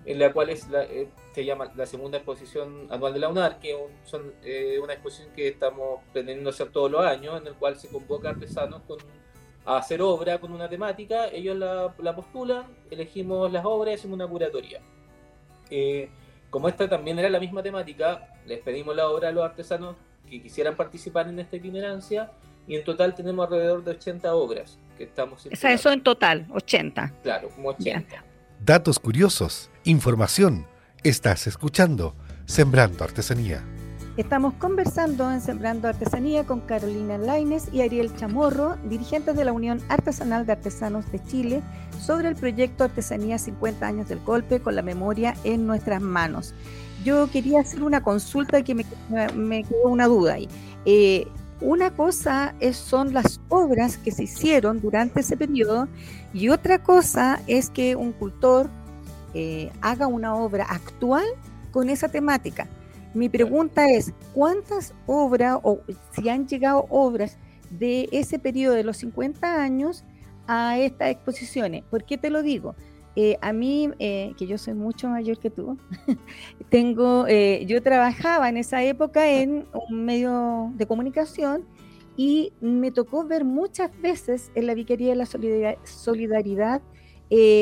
en 0.05 0.19
la 0.19 0.31
cual 0.31 0.49
es 0.49 0.69
la, 0.69 0.83
eh, 0.83 1.07
se 1.33 1.43
llama 1.43 1.71
la 1.75 1.85
segunda 1.85 2.17
exposición 2.17 2.87
anual 2.91 3.13
de 3.13 3.19
la 3.19 3.29
UNAR, 3.29 3.59
que 3.59 3.75
son 4.03 4.33
eh, 4.43 4.79
una 4.81 4.93
exposición 4.93 5.33
que 5.35 5.47
estamos 5.47 6.01
pretendiendo 6.13 6.51
hacer 6.51 6.69
todos 6.69 6.91
los 6.91 7.01
años, 7.01 7.41
en 7.41 7.47
el 7.47 7.55
cual 7.55 7.75
se 7.77 7.87
convoca 7.87 8.29
artesanos 8.29 8.83
con, 8.87 8.99
a 9.65 9.77
hacer 9.77 10.01
obra 10.01 10.37
con 10.37 10.51
una 10.51 10.69
temática, 10.69 11.27
ellos 11.29 11.57
la, 11.57 11.93
la 11.97 12.15
postulan, 12.15 12.65
elegimos 12.91 13.51
las 13.51 13.65
obras 13.65 13.93
y 13.93 13.95
hacemos 13.95 14.15
una 14.15 14.27
curatoría. 14.27 14.79
Eh, 15.71 16.09
como 16.51 16.69
esta 16.69 16.87
también 16.87 17.17
era 17.17 17.29
la 17.29 17.39
misma 17.39 17.63
temática, 17.63 18.29
les 18.45 18.59
pedimos 18.59 18.95
la 18.95 19.09
obra 19.09 19.29
a 19.29 19.31
los 19.31 19.43
artesanos 19.43 19.95
que 20.29 20.41
quisieran 20.41 20.75
participar 20.75 21.27
en 21.27 21.39
esta 21.39 21.55
itinerancia 21.55 22.31
y 22.67 22.75
en 22.75 22.83
total 22.83 23.15
tenemos 23.15 23.45
alrededor 23.45 23.83
de 23.83 23.91
80 23.91 24.35
obras 24.35 24.77
que 24.97 25.05
estamos... 25.05 25.45
O 25.45 25.55
sea, 25.55 25.73
eso 25.73 25.91
en 25.91 26.01
total, 26.03 26.45
80. 26.51 27.13
Claro, 27.23 27.49
como 27.49 27.69
80 27.69 28.34
datos 28.63 28.99
curiosos, 28.99 29.69
información. 29.83 30.67
Estás 31.03 31.47
escuchando 31.47 32.15
Sembrando 32.45 33.03
Artesanía. 33.03 33.63
Estamos 34.17 34.53
conversando 34.53 35.29
en 35.29 35.41
Sembrando 35.41 35.89
Artesanía 35.89 36.45
con 36.45 36.61
Carolina 36.61 37.17
Laines 37.17 37.67
y 37.73 37.81
Ariel 37.81 38.15
Chamorro, 38.15 38.77
dirigentes 38.85 39.35
de 39.35 39.43
la 39.43 39.51
Unión 39.51 39.81
Artesanal 39.89 40.45
de 40.45 40.53
Artesanos 40.53 41.11
de 41.11 41.21
Chile, 41.23 41.63
sobre 41.99 42.29
el 42.29 42.35
proyecto 42.35 42.85
Artesanía 42.85 43.37
50 43.37 43.85
años 43.85 44.07
del 44.07 44.19
golpe 44.19 44.61
con 44.61 44.75
la 44.75 44.81
memoria 44.81 45.35
en 45.43 45.67
nuestras 45.67 46.01
manos. 46.01 46.53
Yo 47.03 47.29
quería 47.29 47.59
hacer 47.59 47.83
una 47.83 48.01
consulta 48.01 48.63
que 48.63 48.73
me, 48.73 49.63
quedó 49.63 49.89
una 49.89 50.07
duda 50.07 50.35
ahí. 50.35 50.47
Eh, 50.85 51.27
una 51.61 51.91
cosa 51.91 52.53
es, 52.59 52.77
son 52.77 53.13
las 53.13 53.39
obras 53.49 53.97
que 53.97 54.11
se 54.11 54.23
hicieron 54.23 54.81
durante 54.81 55.21
ese 55.21 55.37
periodo 55.37 55.87
y 56.33 56.49
otra 56.49 56.83
cosa 56.83 57.41
es 57.47 57.69
que 57.69 57.95
un 57.95 58.11
cultor 58.11 58.69
eh, 59.33 59.71
haga 59.81 60.07
una 60.07 60.35
obra 60.35 60.65
actual 60.65 61.25
con 61.71 61.89
esa 61.89 62.09
temática. 62.09 62.67
Mi 63.13 63.29
pregunta 63.29 63.89
es, 63.89 64.11
¿cuántas 64.33 64.93
obras 65.07 65.59
o 65.63 65.79
si 66.11 66.27
han 66.27 66.47
llegado 66.47 66.85
obras 66.89 67.37
de 67.69 68.09
ese 68.11 68.39
periodo 68.39 68.75
de 68.75 68.83
los 68.83 68.97
50 68.97 69.61
años 69.61 70.03
a 70.47 70.77
estas 70.77 71.11
exposiciones? 71.11 71.83
¿Por 71.89 72.03
qué 72.03 72.17
te 72.17 72.29
lo 72.29 72.43
digo? 72.43 72.75
Eh, 73.15 73.37
a 73.41 73.53
mí, 73.53 73.89
eh, 73.99 74.33
que 74.37 74.45
yo 74.45 74.57
soy 74.57 74.73
mucho 74.73 75.07
mayor 75.07 75.39
que 75.39 75.49
tú, 75.49 75.77
tengo, 76.69 77.25
eh, 77.27 77.63
yo 77.65 77.81
trabajaba 77.81 78.49
en 78.49 78.57
esa 78.57 78.83
época 78.83 79.29
en 79.31 79.65
un 79.89 80.03
medio 80.03 80.73
de 80.75 80.85
comunicación 80.85 81.63
y 82.17 82.51
me 82.59 82.91
tocó 82.91 83.23
ver 83.23 83.45
muchas 83.45 83.89
veces 84.01 84.51
en 84.53 84.67
la 84.67 84.73
Vicaría 84.73 85.09
de 85.09 85.15
la 85.15 85.25
Solidaridad, 85.85 86.81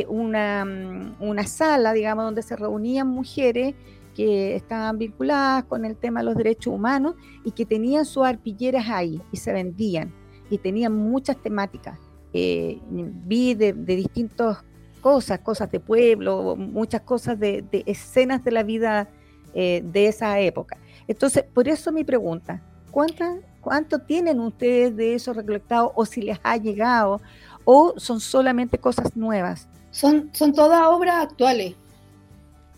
una, 0.08 0.66
mm, 0.66 1.16
una, 1.20 1.46
sala, 1.46 1.94
digamos, 1.94 2.26
donde 2.26 2.42
se 2.42 2.56
reunían 2.56 3.08
mujeres 3.08 3.76
que 4.16 4.56
estaban 4.56 4.98
vinculadas 4.98 5.66
con 5.66 5.86
el 5.86 5.96
tema 5.96 6.22
de 6.22 6.26
los 6.26 6.36
derechos 6.36 6.74
humanos 6.74 7.16
y 7.44 7.52
que 7.52 7.66
tenían 7.66 8.06
sus 8.06 8.26
arpilleras 8.26 8.90
ahí 8.90 9.22
y 9.32 9.38
se 9.38 9.54
vendían 9.54 10.14
y 10.50 10.58
tenían 10.58 10.94
muchas 10.94 11.38
temáticas. 11.38 12.00
vi 12.34 13.54
de 13.54 13.74
distintos 13.74 14.58
cosas, 15.04 15.40
cosas 15.40 15.70
de 15.70 15.82
pueblo, 15.82 16.56
muchas 16.56 17.02
cosas 17.02 17.38
de, 17.38 17.84
escenas 17.86 18.42
de 18.46 18.52
la 18.52 18.64
vida 18.64 19.10
eh, 19.54 19.84
de 19.84 20.08
esa 20.08 20.40
época. 20.40 20.78
Entonces, 21.10 21.44
por 21.44 21.68
eso 21.68 21.92
mi 21.92 22.06
pregunta, 22.06 22.62
¿cuánto 22.90 24.00
tienen 24.00 24.40
ustedes 24.40 24.96
de 24.96 25.14
eso 25.14 25.34
recolectado 25.34 25.92
o 25.94 26.06
si 26.06 26.22
les 26.22 26.40
ha 26.42 26.56
llegado 26.56 27.20
o 27.66 27.94
son 27.98 28.22
solamente 28.22 28.78
cosas 28.78 29.14
nuevas? 29.18 29.68
Son, 29.92 30.30
son 30.32 30.54
todas 30.54 30.82
obras 30.88 31.26
actuales. 31.26 31.76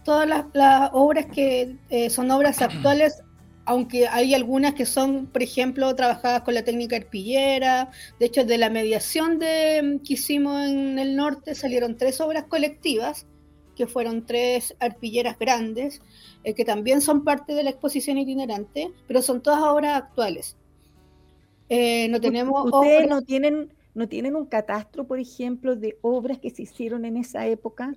Todas 0.03 0.27
las, 0.27 0.89
obras 0.93 1.27
que 1.27 1.77
eh, 1.89 2.09
son 2.09 2.31
obras 2.31 2.59
actuales 2.63 3.21
aunque 3.65 4.08
hay 4.08 4.34
algunas 4.34 4.73
que 4.73 4.86
son, 4.86 5.28
por 5.28 5.41
ejemplo, 5.41 5.93
trabajadas 5.95 6.41
con 6.41 6.54
la 6.54 6.63
técnica 6.63 6.95
arpillera. 6.95 7.91
De 8.19 8.28
hecho, 8.28 8.45
de 8.45 8.58
la 8.58 8.69
mediación 8.69 9.39
de, 9.39 9.99
que 10.06 10.13
hicimos 10.13 10.67
en 10.67 10.99
el 10.99 11.15
norte 11.15 11.56
salieron 11.56 11.97
tres 11.97 12.21
obras 12.21 12.45
colectivas, 12.45 13.25
que 13.75 13.88
fueron 13.88 14.25
tres 14.25 14.75
arpilleras 14.80 15.38
grandes, 15.38 16.01
eh, 16.43 16.54
que 16.54 16.63
también 16.63 17.01
son 17.01 17.23
parte 17.23 17.54
de 17.54 17.63
la 17.63 17.71
exposición 17.71 18.17
itinerante, 18.17 18.91
pero 19.08 19.21
son 19.21 19.41
todas 19.41 19.62
obras 19.63 19.97
actuales. 19.97 20.56
Eh, 21.67 22.08
no 22.10 22.21
tenemos 22.21 22.65
¿Ustedes 22.65 23.10
no 23.10 23.23
tienen 23.23 23.73
no 23.95 24.10
tienen 24.10 24.36
un 24.36 24.45
catastro, 24.45 25.08
por 25.08 25.19
ejemplo, 25.19 25.75
de 25.75 25.97
obras 26.01 26.38
que 26.38 26.49
se 26.49 26.63
hicieron 26.63 27.06
en 27.06 27.15
esa 27.17 27.47
época? 27.47 27.95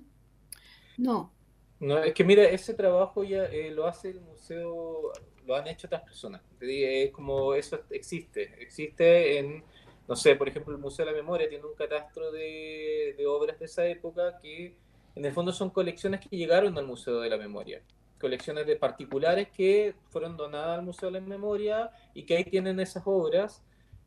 No. 0.97 1.33
No, 1.79 1.97
es 1.99 2.13
que 2.13 2.23
mira, 2.23 2.45
ese 2.45 2.73
trabajo 2.73 3.23
ya 3.23 3.45
eh, 3.45 3.69
lo 3.71 3.85
hace 3.85 4.09
el 4.09 4.21
Museo 4.21 5.11
lo 5.49 5.55
han 5.55 5.67
hecho 5.67 5.87
otras 5.87 6.03
personas. 6.03 6.41
Es 6.61 7.11
como 7.11 7.55
eso 7.55 7.79
existe. 7.89 8.53
Existe 8.59 9.39
en, 9.39 9.63
no 10.07 10.15
sé, 10.15 10.35
por 10.35 10.47
ejemplo, 10.47 10.73
el 10.75 10.79
Museo 10.79 11.05
de 11.05 11.11
la 11.11 11.17
Memoria 11.17 11.49
tiene 11.49 11.65
un 11.65 11.73
catastro 11.73 12.31
de, 12.31 13.15
obras 13.27 13.57
de 13.57 13.65
esa 13.65 13.85
época 13.87 14.37
que 14.41 14.75
en 15.15 15.25
el 15.25 15.33
fondo 15.33 15.51
son 15.51 15.71
colecciones 15.71 16.21
que 16.21 16.37
llegaron 16.37 16.77
al 16.77 16.85
Museo 16.85 17.19
de 17.19 17.31
la 17.31 17.37
Memoria, 17.37 17.81
colecciones 18.21 18.67
de 18.67 18.75
particulares 18.75 19.49
que 19.49 19.95
fueron 20.11 20.37
donadas 20.37 20.77
al 20.77 20.85
Museo 20.85 21.09
de 21.09 21.19
la 21.19 21.25
Memoria 21.25 21.89
y 22.13 22.23
que 22.23 22.37
ahí 22.37 22.43
tienen 22.43 22.79
esas 22.79 23.01
obras, 23.07 23.63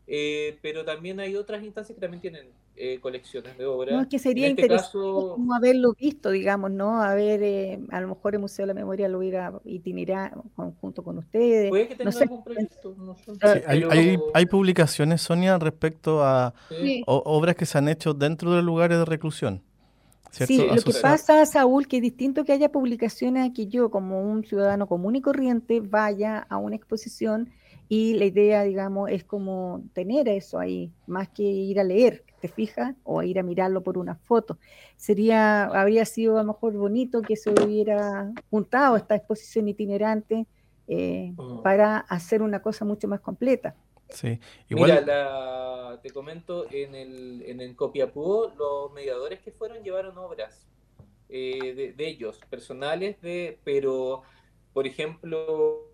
eh, 0.06 0.58
pero 0.62 0.84
también 0.84 1.18
hay 1.18 1.34
otras 1.34 1.64
instancias 1.64 1.96
que 1.96 2.00
también 2.00 2.20
tienen 2.20 2.52
eh, 2.76 2.98
colecciones 3.00 3.56
de 3.58 3.66
obras. 3.66 3.94
No, 3.94 4.08
que 4.08 4.18
sería 4.18 4.48
este 4.48 4.62
interesante 4.62 4.98
como 4.98 5.54
haberlo 5.54 5.94
visto, 5.94 6.30
digamos, 6.30 6.70
¿no? 6.70 7.02
A 7.02 7.14
ver, 7.14 7.42
eh, 7.42 7.80
a 7.90 8.00
lo 8.00 8.08
mejor 8.08 8.34
el 8.34 8.40
Museo 8.40 8.64
de 8.64 8.68
la 8.68 8.74
Memoria 8.74 9.08
lo 9.08 9.18
hubiera 9.18 9.52
itinerado 9.64 10.44
junto 10.80 11.02
con 11.02 11.18
ustedes. 11.18 11.68
Puede 11.70 11.88
que 11.88 11.96
tenga 11.96 12.10
algún 12.18 12.44
proyecto. 12.44 12.96
hay, 14.34 14.46
publicaciones, 14.46 15.22
Sonia, 15.22 15.58
respecto 15.58 16.22
a 16.22 16.54
obras 17.06 17.56
que 17.56 17.66
se 17.66 17.78
han 17.78 17.88
hecho 17.88 18.14
dentro 18.14 18.52
de 18.52 18.62
lugares 18.62 18.98
de 18.98 19.04
reclusión. 19.04 19.62
Sí, 20.32 20.56
lo 20.56 20.82
que 20.82 20.94
pasa, 20.94 21.44
Saúl, 21.44 21.86
que 21.86 21.98
es 21.98 22.02
distinto 22.02 22.44
que 22.44 22.52
haya 22.52 22.70
publicaciones 22.70 23.50
a 23.50 23.52
que 23.52 23.66
yo, 23.66 23.90
como 23.90 24.22
un 24.22 24.44
ciudadano 24.44 24.86
común 24.86 25.14
y 25.14 25.20
corriente, 25.20 25.80
vaya 25.80 26.38
a 26.48 26.56
una 26.56 26.74
exposición 26.74 27.50
y 27.88 28.14
la 28.14 28.24
idea, 28.24 28.62
digamos, 28.62 29.10
es 29.10 29.24
como 29.24 29.84
tener 29.92 30.28
eso 30.28 30.58
ahí, 30.58 30.90
más 31.06 31.28
que 31.28 31.42
ir 31.42 31.78
a 31.78 31.84
leer, 31.84 32.24
¿te 32.42 32.48
fijas? 32.48 32.96
O 33.04 33.22
ir 33.22 33.38
a 33.38 33.44
mirarlo 33.44 33.82
por 33.82 33.96
una 33.96 34.16
foto. 34.16 34.58
Sería, 34.96 35.64
habría 35.66 36.04
sido 36.04 36.38
a 36.38 36.42
lo 36.42 36.52
mejor 36.52 36.72
bonito 36.74 37.22
que 37.22 37.36
se 37.36 37.50
hubiera 37.50 38.32
juntado 38.50 38.96
esta 38.96 39.14
exposición 39.14 39.68
itinerante 39.68 40.44
eh, 40.88 41.32
mm. 41.36 41.62
para 41.62 41.98
hacer 41.98 42.42
una 42.42 42.60
cosa 42.60 42.84
mucho 42.84 43.06
más 43.06 43.20
completa. 43.20 43.76
Sí, 44.08 44.40
igual. 44.68 45.02
Mira, 45.02 46.00
te 46.02 46.10
comento, 46.10 46.66
en 46.70 46.96
el, 46.96 47.44
en 47.46 47.60
el 47.60 47.76
Copiapó, 47.76 48.52
los 48.58 48.92
mediadores 48.92 49.38
que 49.40 49.52
fueron 49.52 49.84
llevaron 49.84 50.18
obras 50.18 50.66
eh, 51.28 51.94
de, 51.96 52.08
ellos, 52.08 52.40
personales, 52.50 53.20
de, 53.22 53.60
pero, 53.62 54.22
por 54.72 54.88
ejemplo, 54.88 55.86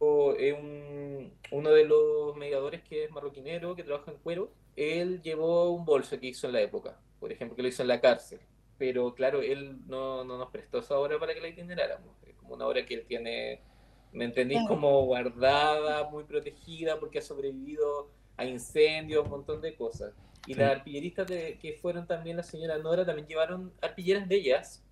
un, 0.00 1.32
uno 1.50 1.70
de 1.70 1.84
los 1.84 2.36
mediadores 2.36 2.82
que 2.82 3.04
es 3.04 3.10
marroquinero, 3.10 3.74
que 3.74 3.82
trabaja 3.84 4.12
en 4.12 4.18
cuero, 4.18 4.50
él 4.80 5.22
llevó 5.22 5.70
un 5.70 5.84
bolso 5.84 6.18
que 6.18 6.28
hizo 6.28 6.46
en 6.46 6.54
la 6.54 6.60
época, 6.60 6.98
por 7.18 7.32
ejemplo, 7.32 7.56
que 7.56 7.62
lo 7.62 7.68
hizo 7.68 7.82
en 7.82 7.88
la 7.88 8.00
cárcel. 8.00 8.40
Pero 8.78 9.14
claro, 9.14 9.42
él 9.42 9.78
no, 9.86 10.24
no 10.24 10.38
nos 10.38 10.50
prestó 10.50 10.78
esa 10.78 10.98
obra 10.98 11.18
para 11.18 11.34
que 11.34 11.40
la 11.40 11.48
itineráramos. 11.48 12.16
Es 12.26 12.34
como 12.36 12.54
una 12.54 12.66
obra 12.66 12.86
que 12.86 12.94
él 12.94 13.04
tiene 13.06 13.60
¿Me 14.12 14.24
entendéis? 14.24 14.60
Como 14.66 15.04
guardada, 15.04 16.08
muy 16.10 16.24
protegida, 16.24 16.98
porque 16.98 17.18
ha 17.18 17.22
sobrevivido 17.22 18.10
a 18.36 18.44
incendios, 18.44 19.24
un 19.24 19.30
montón 19.30 19.60
de 19.60 19.76
cosas. 19.76 20.12
Y 20.46 20.54
las 20.54 20.78
arpilleristas 20.78 21.28
de, 21.28 21.58
que 21.58 21.74
fueron 21.74 22.06
también 22.06 22.36
la 22.36 22.42
señora 22.42 22.78
Nora 22.78 23.04
también 23.04 23.28
llevaron 23.28 23.72
arpilleras 23.80 24.28
de 24.28 24.36
ellas, 24.36 24.82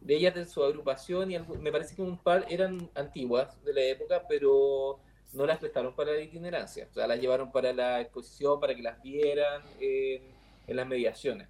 de 0.00 0.14
ellas 0.14 0.34
de 0.34 0.44
su 0.44 0.62
agrupación, 0.62 1.32
y 1.32 1.38
me 1.38 1.72
parece 1.72 1.96
que 1.96 2.02
un 2.02 2.18
par 2.18 2.46
eran 2.48 2.88
antiguas 2.94 3.62
de 3.64 3.72
la 3.72 3.82
época, 3.82 4.22
pero 4.28 5.00
no 5.32 5.46
las 5.46 5.58
prestaron 5.58 5.94
para 5.94 6.12
la 6.12 6.20
itinerancia. 6.20 6.88
O 6.90 6.94
sea, 6.94 7.06
las 7.06 7.20
llevaron 7.20 7.52
para 7.52 7.72
la 7.72 8.00
exposición, 8.00 8.60
para 8.60 8.74
que 8.74 8.82
las 8.82 9.02
vieran 9.02 9.62
en 9.80 10.76
las 10.76 10.86
mediaciones. 10.86 11.48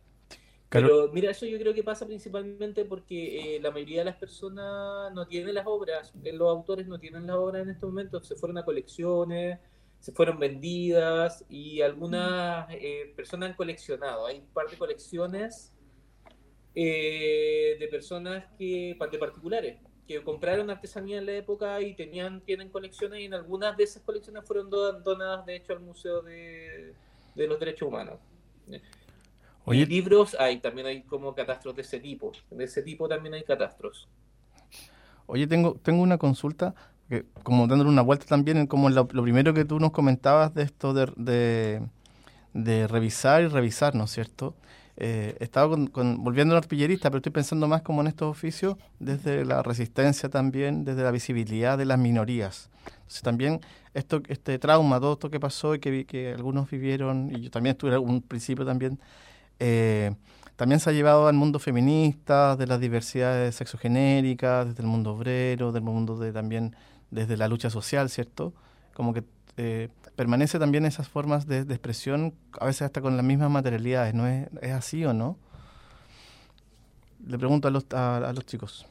Pero 0.68 1.10
mira, 1.12 1.30
eso 1.30 1.46
yo 1.46 1.58
creo 1.58 1.72
que 1.72 1.84
pasa 1.84 2.06
principalmente 2.06 2.84
porque 2.84 3.56
eh, 3.56 3.60
la 3.60 3.70
mayoría 3.70 4.00
de 4.00 4.06
las 4.06 4.16
personas 4.16 5.12
no 5.14 5.26
tienen 5.26 5.54
las 5.54 5.66
obras, 5.66 6.12
eh, 6.24 6.32
los 6.32 6.48
autores 6.48 6.88
no 6.88 6.98
tienen 6.98 7.26
las 7.26 7.36
obras 7.36 7.62
en 7.62 7.70
estos 7.70 7.88
momentos, 7.88 8.26
se 8.26 8.34
fueron 8.34 8.58
a 8.58 8.64
colecciones, 8.64 9.60
se 10.00 10.12
fueron 10.12 10.38
vendidas 10.38 11.44
y 11.48 11.82
algunas 11.82 12.66
eh, 12.70 13.12
personas 13.16 13.50
han 13.50 13.56
coleccionado. 13.56 14.26
Hay 14.26 14.40
un 14.40 14.46
par 14.46 14.68
de 14.68 14.76
colecciones 14.76 15.72
de 16.74 17.88
personas 17.90 18.44
que, 18.58 18.94
de 19.10 19.18
particulares, 19.18 19.78
que 20.06 20.22
compraron 20.22 20.70
artesanía 20.70 21.18
en 21.18 21.26
la 21.26 21.32
época 21.32 21.80
y 21.80 21.94
tenían, 21.94 22.40
tienen 22.40 22.68
colecciones 22.68 23.20
y 23.20 23.24
en 23.24 23.34
algunas 23.34 23.76
de 23.76 23.84
esas 23.84 24.02
colecciones 24.02 24.44
fueron 24.44 24.70
donadas 24.70 25.44
de 25.46 25.56
hecho 25.56 25.72
al 25.72 25.80
Museo 25.80 26.22
de, 26.22 26.94
de 27.34 27.46
los 27.46 27.58
Derechos 27.58 27.88
Humanos. 27.88 28.18
Oye, 29.64 29.80
y 29.80 29.86
libros 29.86 30.36
hay, 30.38 30.60
también 30.60 30.86
hay 30.86 31.02
como 31.02 31.34
catastros 31.34 31.74
de 31.74 31.82
ese 31.82 31.98
tipo. 31.98 32.32
De 32.50 32.64
ese 32.64 32.82
tipo 32.82 33.08
también 33.08 33.34
hay 33.34 33.42
catastros. 33.42 34.08
Oye, 35.26 35.46
tengo, 35.48 35.74
tengo 35.82 36.02
una 36.02 36.18
consulta, 36.18 36.74
que, 37.08 37.26
como 37.42 37.66
dándole 37.66 37.90
una 37.90 38.02
vuelta 38.02 38.26
también, 38.26 38.66
como 38.68 38.88
lo, 38.90 39.08
primero 39.08 39.54
que 39.54 39.64
tú 39.64 39.80
nos 39.80 39.90
comentabas 39.90 40.54
de 40.54 40.62
esto 40.62 40.94
de, 40.94 41.82
de, 42.54 42.86
revisar 42.86 43.42
y 43.42 43.48
revisar, 43.48 43.96
¿no 43.96 44.04
es 44.04 44.12
cierto? 44.12 44.54
Eh, 44.98 45.36
estaba 45.40 45.76
volviendo 45.76 46.54
a 46.54 46.58
artillerista, 46.58 47.10
pero 47.10 47.18
estoy 47.18 47.32
pensando 47.32 47.68
más 47.68 47.82
como 47.82 48.00
en 48.00 48.06
estos 48.06 48.30
oficios, 48.30 48.76
desde 48.98 49.44
la 49.44 49.62
resistencia 49.62 50.30
también, 50.30 50.84
desde 50.84 51.02
la 51.02 51.10
visibilidad 51.10 51.76
de 51.76 51.84
las 51.84 51.98
minorías. 51.98 52.70
Entonces 52.86 53.22
también 53.22 53.60
esto, 53.92 54.22
este 54.28 54.58
trauma, 54.58 54.98
todo 54.98 55.14
esto 55.14 55.30
que 55.30 55.38
pasó 55.38 55.74
y 55.74 55.80
que, 55.80 56.06
que 56.06 56.32
algunos 56.32 56.70
vivieron, 56.70 57.30
y 57.34 57.42
yo 57.42 57.50
también 57.50 57.72
estuve 57.74 57.94
en 57.94 58.00
un 58.00 58.22
principio 58.22 58.64
también, 58.64 58.98
eh, 59.58 60.14
también 60.56 60.80
se 60.80 60.88
ha 60.88 60.92
llevado 60.94 61.28
al 61.28 61.34
mundo 61.34 61.58
feminista, 61.58 62.56
de 62.56 62.66
las 62.66 62.80
diversidades 62.80 63.54
sexogenéricas, 63.54 64.66
desde 64.66 64.82
el 64.82 64.88
mundo 64.88 65.12
obrero, 65.12 65.72
del 65.72 65.82
mundo 65.82 66.16
de 66.16 66.32
también 66.32 66.74
desde 67.10 67.36
la 67.36 67.48
lucha 67.48 67.68
social, 67.68 68.08
¿cierto? 68.08 68.54
Como 68.94 69.12
que 69.12 69.22
eh, 69.56 69.88
permanece 70.16 70.58
también 70.58 70.86
esas 70.86 71.08
formas 71.08 71.46
de, 71.46 71.60
expresión, 71.60 72.34
a 72.60 72.66
veces 72.66 72.82
hasta 72.82 73.00
con 73.00 73.16
las 73.16 73.24
mismas 73.24 73.50
materialidades, 73.50 74.14
¿no 74.14 74.26
es, 74.26 74.48
así 74.72 75.04
o 75.04 75.12
no? 75.12 75.36
Le 77.26 77.38
pregunto 77.38 77.68
a 77.68 77.70
los, 77.70 77.84
a 77.92 78.32
los 78.32 78.46
chicos. 78.46 78.86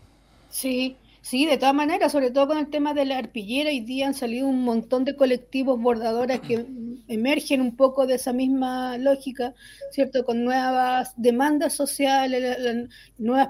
Sí, 0.50 0.98
Sí, 1.26 1.48
de 1.48 1.58
todas 1.58 1.74
maneras, 1.74 2.12
sobre 2.12 2.30
todo 2.30 2.50
con 2.50 2.60
el 2.60 2.70
tema 2.70 2.94
de 2.94 3.04
la 3.04 3.18
arpillera, 3.18 3.72
hoy 3.72 3.80
día 3.80 4.06
han 4.06 4.14
salido 4.14 4.48
un 4.48 4.62
montón 4.62 5.06
de 5.06 5.16
colectivos 5.16 5.82
bordadoras 5.82 6.40
que 6.40 6.68
emergen 7.08 7.62
un 7.62 7.76
poco 7.76 8.06
de 8.06 8.14
esa 8.14 8.32
misma 8.32 9.00
lógica, 9.00 9.56
¿cierto? 9.90 10.24
Con 10.24 10.44
nuevas 10.44 11.14
demandas 11.18 11.74
sociales, 11.74 12.88
nuevas 13.18 13.48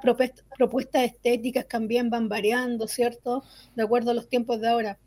propuestas 0.58 1.04
estéticas 1.04 1.68
también 1.68 2.10
van 2.10 2.30
variando, 2.30 2.88
¿cierto? 2.88 3.44
De 3.76 3.84
acuerdo 3.84 4.12
a 4.12 4.14
los 4.14 4.30
tiempos 4.30 4.62
de 4.62 4.70
ahora. 4.70 4.98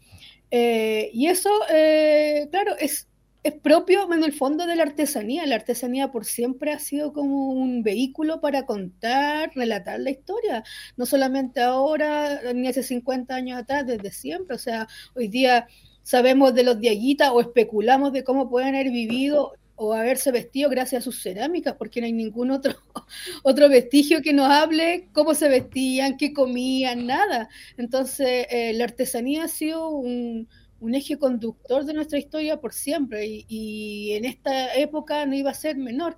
Eh, 0.50 1.10
y 1.14 1.28
eso, 1.28 1.48
eh, 1.70 2.48
claro, 2.50 2.76
es 2.78 3.07
es 3.42 3.54
propio 3.54 4.12
en 4.12 4.24
el 4.24 4.32
fondo 4.32 4.66
de 4.66 4.76
la 4.76 4.82
artesanía. 4.82 5.46
La 5.46 5.56
artesanía 5.56 6.10
por 6.10 6.24
siempre 6.24 6.72
ha 6.72 6.78
sido 6.78 7.12
como 7.12 7.50
un 7.50 7.82
vehículo 7.82 8.40
para 8.40 8.66
contar, 8.66 9.52
relatar 9.54 10.00
la 10.00 10.10
historia, 10.10 10.64
no 10.96 11.06
solamente 11.06 11.60
ahora, 11.60 12.52
ni 12.54 12.68
hace 12.68 12.82
50 12.82 13.34
años 13.34 13.58
atrás, 13.58 13.86
desde 13.86 14.10
siempre. 14.10 14.56
O 14.56 14.58
sea, 14.58 14.88
hoy 15.14 15.28
día 15.28 15.68
sabemos 16.02 16.54
de 16.54 16.64
los 16.64 16.80
diaguitas 16.80 17.30
o 17.32 17.40
especulamos 17.40 18.12
de 18.12 18.24
cómo 18.24 18.48
pueden 18.48 18.74
haber 18.74 18.90
vivido 18.90 19.52
o 19.80 19.94
haberse 19.94 20.32
vestido 20.32 20.68
gracias 20.68 21.02
a 21.02 21.04
sus 21.04 21.22
cerámicas, 21.22 21.74
porque 21.78 22.00
no 22.00 22.06
hay 22.06 22.12
ningún 22.12 22.50
otro, 22.50 22.74
otro 23.44 23.68
vestigio 23.68 24.22
que 24.22 24.32
nos 24.32 24.50
hable 24.50 25.08
cómo 25.12 25.34
se 25.34 25.48
vestían, 25.48 26.16
qué 26.16 26.32
comían, 26.32 27.06
nada. 27.06 27.48
Entonces, 27.76 28.46
eh, 28.50 28.72
la 28.74 28.84
artesanía 28.84 29.44
ha 29.44 29.48
sido 29.48 29.88
un, 29.90 30.48
un 30.80 30.94
eje 30.94 31.18
conductor 31.18 31.84
de 31.84 31.94
nuestra 31.94 32.18
historia 32.18 32.60
por 32.60 32.72
siempre 32.72 33.44
y, 33.48 34.12
en 34.12 34.24
esta 34.24 34.74
época 34.74 35.26
no 35.26 35.34
iba 35.34 35.50
a 35.50 35.54
ser 35.54 35.76
menor. 35.76 36.16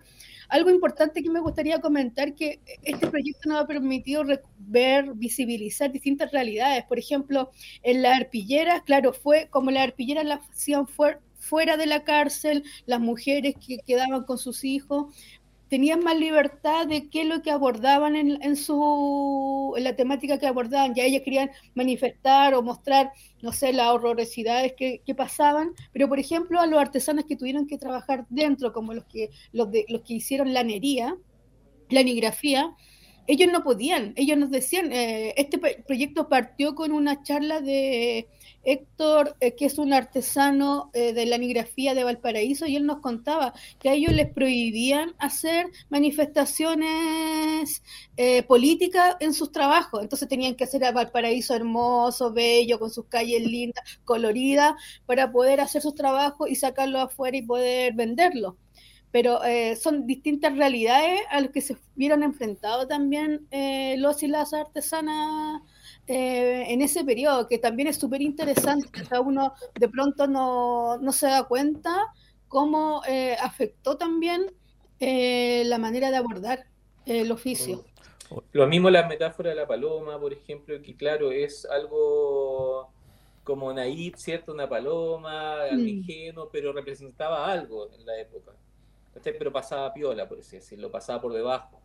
Algo 0.49 0.71
importante 0.71 1.23
que 1.23 1.31
me 1.31 1.41
gustaría 1.41 1.81
comentar 1.81 2.35
que 2.35 2.61
este 2.83 3.07
proyecto 3.07 3.49
nos 3.49 3.61
ha 3.61 3.67
permitido 3.67 4.25
ver, 4.59 5.13
visibilizar 5.15 5.93
distintas 5.93 6.33
realidades. 6.33 6.85
Por 6.85 6.99
ejemplo, 6.99 7.51
en 7.83 8.03
las 8.03 8.19
arpilleras, 8.21 8.83
claro, 8.83 9.13
fue 9.13 9.49
como 9.49 9.71
las 9.71 9.85
arpilleras 9.85 10.25
la 10.25 10.35
hacían 10.51 10.87
fuera 10.89 11.77
de 11.77 11.87
la 11.87 12.05
cárcel, 12.05 12.65
las 12.87 13.01
mujeres 13.01 13.55
que 13.65 13.79
quedaban 13.87 14.25
con 14.25 14.39
sus 14.39 14.65
hijos, 14.65 15.15
tenían 15.71 16.03
más 16.03 16.19
libertad 16.19 16.89
de 16.89 17.09
qué 17.09 17.23
es 17.23 17.29
lo 17.29 17.43
que 17.43 17.53
abordaban 17.53 18.17
en, 18.17 18.57
su, 18.57 19.73
en 19.77 19.85
la 19.85 19.95
temática 19.95 20.37
que 20.37 20.49
abordaban. 20.49 20.95
Ya 20.97 21.05
ellas 21.05 21.23
querían 21.25 21.51
manifestar 21.75 22.55
o 22.55 22.63
mostrar, 22.63 23.13
no 23.41 23.53
sé, 23.53 23.73
las 23.73 23.87
horrorosidades 23.87 24.75
que, 24.77 25.01
pasaban, 25.17 25.73
pero 25.93 26.09
por 26.09 26.19
ejemplo 26.19 26.61
a 26.61 26.67
los 26.67 26.81
artesanos 26.81 27.25
que 27.25 27.37
tuvieron 27.37 27.67
que 27.67 27.79
trabajar 27.79 28.27
dentro, 28.31 28.73
como 28.73 28.95
los 28.95 29.05
que, 29.05 29.31
los 29.53 29.71
de, 29.71 29.85
los 29.89 30.03
que 30.03 30.15
hicieron 30.15 30.53
lanería, 30.53 31.17
planigrafía, 31.89 32.75
ellos 33.31 33.49
no 33.53 33.63
podían, 33.63 34.13
ellos 34.17 34.37
nos 34.37 34.51
decían, 34.51 34.93
eh, 34.93 35.35
este 35.37 35.59
proyecto 35.59 36.29
partió 36.29 36.75
con 36.75 36.91
una 36.91 37.23
charla 37.23 37.61
de 37.61 38.27
Héctor, 38.65 39.37
eh, 39.39 39.55
que 39.55 39.67
es 39.67 39.79
un 39.79 39.93
artesano 39.93 40.91
eh, 40.95 41.13
de 41.13 41.27
la 41.27 41.37
anigrafía 41.37 41.95
de 41.95 42.03
Valparaíso, 42.03 42.67
y 42.67 42.75
él 42.75 42.87
nos 42.87 42.99
contaba 42.99 43.55
que 43.79 43.89
a 43.89 43.93
ellos 43.93 44.13
les 44.13 44.29
prohibían 44.29 45.15
hacer 45.19 45.67
manifestaciones 45.91 47.83
políticas 48.49 49.17
en 49.21 49.33
sus 49.33 49.51
trabajos, 49.51 50.03
entonces 50.03 50.29
tenían 50.29 50.55
que 50.55 50.65
hacer 50.65 50.85
a 50.85 50.93
Valparaíso 50.93 51.55
hermoso, 51.55 52.33
bello, 52.33 52.79
con 52.79 52.91
sus 52.91 53.07
calles 53.07 53.43
lindas, 53.47 53.83
coloridas, 54.05 54.75
para 55.07 55.33
poder 55.33 55.61
hacer 55.61 55.81
sus 55.81 55.95
trabajos 55.95 56.51
y 56.51 56.57
sacarlo 56.57 57.01
afuera 57.01 57.39
y 57.39 57.43
poder 57.43 57.95
venderlo 57.95 58.59
pero 59.13 59.43
eh, 59.45 59.77
son 59.77 60.07
distintas 60.07 60.57
realidades 60.57 61.21
a 61.31 61.41
las 61.41 61.51
que 61.51 61.61
se 61.61 61.77
vieron 61.97 62.23
enfrentados 62.23 62.87
también 62.89 63.47
eh, 63.51 63.97
los 63.99 64.23
y 64.23 64.29
las 64.29 64.53
artesanas 64.53 65.63
eh, 66.07 66.65
en 66.69 66.83
ese 66.83 67.05
periodo, 67.05 67.49
que 67.49 67.59
también 67.59 67.89
es 67.89 67.97
súper 67.97 68.23
interesante, 68.23 68.89
o 69.17 69.23
uno 69.23 69.53
de 69.79 69.89
pronto 69.89 70.27
no, 70.27 70.99
no, 70.99 71.13
se 71.13 71.27
da 71.27 71.45
cuenta 71.45 72.07
cómo 72.49 73.03
afectó 73.41 73.97
también 73.97 74.47
la 74.99 75.79
manera 75.79 76.11
de 76.11 76.17
abordar 76.17 76.67
el 77.07 77.31
oficio. 77.31 77.85
Lo 78.53 78.67
mismo 78.67 78.91
la 78.91 79.07
metáfora 79.09 79.51
de 79.51 79.57
la 79.57 79.67
paloma, 79.67 80.19
por 80.19 80.33
ejemplo, 80.33 80.81
que 80.83 80.97
claro, 80.97 81.33
es 81.33 81.65
algo 81.65 82.91
como 83.43 83.73
naif, 83.73 84.17
¿cierto? 84.17 84.53
Una 84.53 84.69
paloma, 84.69 85.65
mm. 85.73 85.89
ingenuo, 85.89 86.49
pero 86.53 86.73
representaba 86.73 87.51
algo 87.51 87.91
en 87.93 88.07
la 88.07 88.21
época. 88.21 88.53
Pero 89.23 89.53
pasaba 89.53 89.93
piola, 89.93 90.29
por 90.29 90.39
así 90.39 90.57
decirlo, 90.57 90.91
pasaba 90.91 91.21
por 91.21 91.33
debajo. 91.33 91.81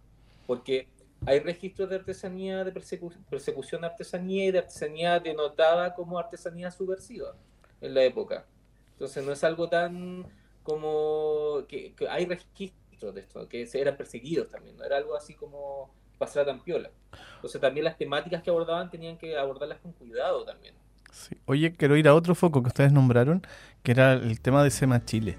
Porque 0.46 0.88
hay 1.26 1.40
registros 1.40 1.90
de 1.90 1.96
artesanía, 1.96 2.64
de 2.64 2.72
persecución 2.72 3.82
de 3.82 3.88
artesanía 3.88 4.46
y 4.46 4.52
de 4.52 4.60
artesanía 4.60 5.20
denotada 5.20 5.94
como 5.96 6.20
artesanía 6.20 6.72
subversiva 6.72 7.36
en 7.82 7.94
la 7.94 8.04
época. 8.04 8.46
Entonces 8.92 9.26
no 9.26 9.32
es 9.32 9.44
algo 9.44 9.68
tan 9.70 10.26
como 10.64 11.64
que, 11.68 11.94
hay 12.10 12.26
registros 12.26 13.14
de 13.14 13.22
esto, 13.22 13.48
que 13.48 13.68
se 13.68 13.82
eran 13.82 13.98
perseguidos 13.98 14.50
también, 14.50 14.78
no 14.78 14.84
era 14.84 14.98
algo 14.98 15.16
así 15.16 15.36
como 15.36 15.94
pasar 16.18 16.46
tan 16.46 16.64
piola. 16.64 16.90
Entonces 17.36 17.60
también 17.62 17.84
las 17.84 17.98
temáticas 17.98 18.42
que 18.42 18.50
abordaban 18.50 18.90
tenían 18.90 19.18
que 19.18 19.38
abordarlas 19.38 19.80
con 19.80 19.92
cuidado 19.94 20.44
también. 20.44 20.74
Oye, 21.46 21.74
quiero 21.74 21.96
ir 21.98 22.08
a 22.08 22.16
otro 22.16 22.36
foco 22.36 22.62
que 22.62 22.70
ustedes 22.70 22.92
nombraron, 22.92 23.46
que 23.84 23.92
era 23.92 24.14
el 24.14 24.42
tema 24.42 24.64
de 24.64 24.72
SEMA 24.72 25.06
Chile. 25.06 25.38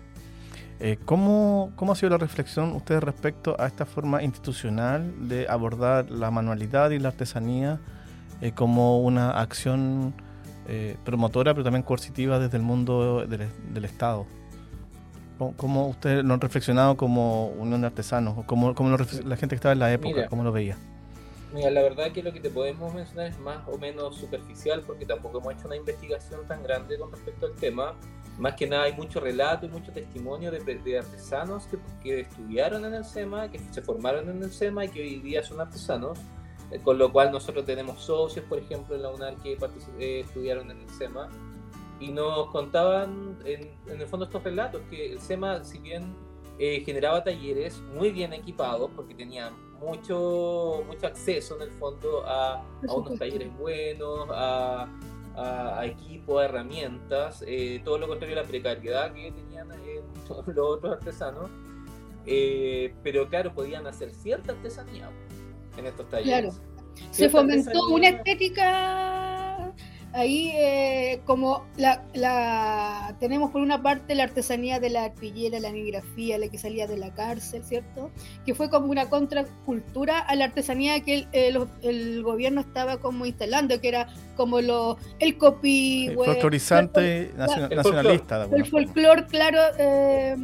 Eh, 0.78 0.98
¿cómo, 1.04 1.72
ha 1.78 1.94
sido 1.94 2.10
la 2.10 2.18
reflexión 2.18 2.72
ustedes 2.72 3.02
respecto 3.02 3.56
a 3.58 3.66
esta 3.66 3.86
forma 3.86 4.22
institucional 4.22 5.28
de 5.28 5.48
abordar 5.48 6.10
la 6.10 6.30
manualidad 6.30 6.90
y 6.90 6.98
la 6.98 7.08
artesanía 7.08 7.80
eh, 8.42 8.52
como 8.52 9.00
una 9.00 9.30
acción 9.30 10.14
eh, 10.68 10.96
promotora, 11.04 11.54
pero 11.54 11.64
también 11.64 11.82
coercitiva 11.82 12.38
desde 12.38 12.58
el 12.58 12.62
mundo 12.62 13.26
del, 13.26 13.84
Estado? 13.84 14.26
¿Cómo, 15.56 15.88
ustedes 15.88 16.24
lo 16.24 16.34
han 16.34 16.40
reflexionado 16.40 16.96
como 16.96 17.48
unión 17.48 17.82
de 17.82 17.88
artesanos? 17.88 18.38
¿O 18.38 18.46
cómo, 18.46 18.72
la 18.72 19.36
gente 19.36 19.48
que 19.48 19.54
estaba 19.54 19.72
en 19.72 19.78
la 19.78 19.92
época, 19.92 20.28
cómo 20.28 20.44
lo 20.44 20.52
veía? 20.52 20.76
Mira, 21.52 21.70
la 21.70 21.82
verdad 21.82 22.12
que 22.12 22.22
lo 22.22 22.32
que 22.32 22.40
te 22.40 22.50
podemos 22.50 22.92
mencionar 22.92 23.26
es 23.28 23.38
más 23.38 23.66
o 23.68 23.78
menos 23.78 24.16
superficial 24.16 24.82
porque 24.86 25.06
tampoco 25.06 25.38
hemos 25.38 25.54
hecho 25.54 25.66
una 25.66 25.76
investigación 25.76 26.46
tan 26.46 26.62
grande 26.62 26.98
con 26.98 27.10
respecto 27.12 27.46
al 27.46 27.54
tema. 27.54 27.94
Más 28.38 28.54
que 28.54 28.66
nada 28.66 28.84
hay 28.84 28.92
mucho 28.92 29.18
relato 29.20 29.64
y 29.66 29.68
mucho 29.70 29.92
testimonio 29.92 30.50
de, 30.50 30.98
artesanos 30.98 31.66
que, 32.02 32.20
estudiaron 32.20 32.84
en 32.84 32.94
el 32.94 33.04
SEMA, 33.04 33.50
que 33.50 33.58
se 33.58 33.80
formaron 33.80 34.28
en 34.28 34.42
el 34.42 34.52
SEMA 34.52 34.84
y 34.84 34.88
que 34.88 35.00
hoy 35.00 35.20
día 35.20 35.42
son 35.42 35.60
artesanos, 35.60 36.18
eh, 36.70 36.78
con 36.82 36.98
lo 36.98 37.10
cual 37.10 37.32
nosotros 37.32 37.64
tenemos 37.64 38.02
socios, 38.02 38.44
por 38.44 38.58
ejemplo, 38.58 38.94
en 38.94 39.02
la 39.02 39.10
UNAR 39.10 39.36
que 39.36 39.56
eh, 39.98 40.20
estudiaron 40.20 40.70
en 40.70 40.82
el 40.82 40.90
SEMA. 40.90 41.28
Y 41.98 42.08
nos 42.10 42.50
contaban 42.50 43.38
en, 43.46 43.70
el 43.88 44.06
fondo 44.06 44.26
estos 44.26 44.42
relatos, 44.42 44.82
que 44.90 45.12
el 45.12 45.20
SEMA, 45.20 45.64
si 45.64 45.78
bien 45.78 46.14
eh, 46.58 46.82
generaba 46.84 47.24
talleres 47.24 47.80
muy 47.94 48.10
bien 48.10 48.34
equipados, 48.34 48.90
porque 48.94 49.14
tenían 49.14 49.54
mucho, 49.80 50.84
mucho 50.86 51.06
acceso 51.06 51.56
en 51.56 51.62
el 51.62 51.70
fondo 51.70 52.22
a, 52.26 52.56
a 52.56 52.92
unos 52.92 53.18
talleres 53.18 53.56
buenos, 53.56 54.28
a, 54.30 54.86
a, 55.36 55.84
equipo, 55.84 56.38
a 56.38 56.46
herramientas, 56.46 57.44
eh, 57.46 57.80
todo 57.84 57.98
lo 57.98 58.08
contrario 58.08 58.38
a 58.38 58.42
la 58.42 58.48
precariedad 58.48 59.12
que 59.12 59.32
tenían 59.32 59.70
eh, 59.72 60.02
los 60.46 60.58
otros 60.58 60.92
artesanos. 60.94 61.50
Eh, 62.26 62.92
pero 63.02 63.28
claro, 63.28 63.54
podían 63.54 63.86
hacer 63.86 64.12
cierta 64.12 64.52
artesanía 64.52 65.10
en 65.76 65.86
estos 65.86 66.08
talleres. 66.08 66.54
Claro. 66.56 67.12
Se 67.12 67.28
fomentó 67.28 67.88
una 67.88 68.08
estética 68.08 69.35
ahí 70.16 70.50
eh, 70.54 71.20
como 71.26 71.66
la, 71.76 72.02
la, 72.14 73.14
tenemos 73.20 73.50
por 73.50 73.60
una 73.60 73.82
parte 73.82 74.14
la 74.14 74.24
artesanía 74.24 74.80
de 74.80 74.88
la 74.88 75.04
arpillera, 75.04 75.60
la 75.60 75.68
anigrafía, 75.68 76.38
la 76.38 76.48
que 76.48 76.56
salía 76.56 76.86
de 76.86 76.96
la 76.96 77.12
cárcel, 77.12 77.62
¿cierto? 77.62 78.10
Que 78.46 78.54
fue 78.54 78.70
como 78.70 78.86
una 78.86 79.10
contracultura 79.10 80.18
a 80.18 80.34
la 80.34 80.46
artesanía 80.46 81.00
que 81.00 81.26
el, 81.32 81.68
el, 81.82 82.22
gobierno 82.22 82.62
estaba 82.62 82.96
como 82.96 83.26
instalando, 83.26 83.78
que 83.78 83.88
era 83.88 84.08
como 84.36 84.62
lo, 84.62 84.96
el 85.18 85.36
copy... 85.36 86.06
El 86.06 86.16
folclorizante 86.16 87.32
nacionalista. 87.36 88.48
El 88.50 88.64
folclore, 88.64 89.26
claro. 89.26 89.60
Eh, 89.78 90.34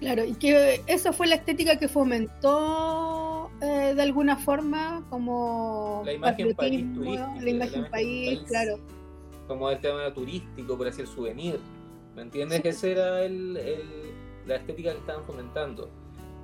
claro, 0.00 0.24
y 0.24 0.34
que 0.34 0.82
esa 0.88 1.12
fue 1.12 1.28
la 1.28 1.36
estética 1.36 1.78
que 1.78 1.86
fomentó 1.86 3.37
eh, 3.60 3.94
de 3.94 4.02
alguna 4.02 4.36
forma 4.36 5.04
como 5.10 6.02
la 6.04 6.12
imagen 6.12 6.54
país 6.54 6.84
turística, 6.94 7.34
la 7.40 7.50
imagen, 7.50 7.90
país, 7.90 8.40
claro. 8.46 8.78
Como 9.46 9.70
el 9.70 9.80
tema 9.80 10.12
turístico, 10.12 10.76
por 10.76 10.86
así 10.86 11.00
el 11.00 11.06
souvenir. 11.06 11.58
¿Me 12.14 12.22
entiendes? 12.22 12.64
Esa 12.64 12.86
era 12.88 13.22
el, 13.22 13.54
la 14.46 14.56
estética 14.56 14.92
que 14.92 14.98
estaban 14.98 15.24
fomentando 15.24 15.90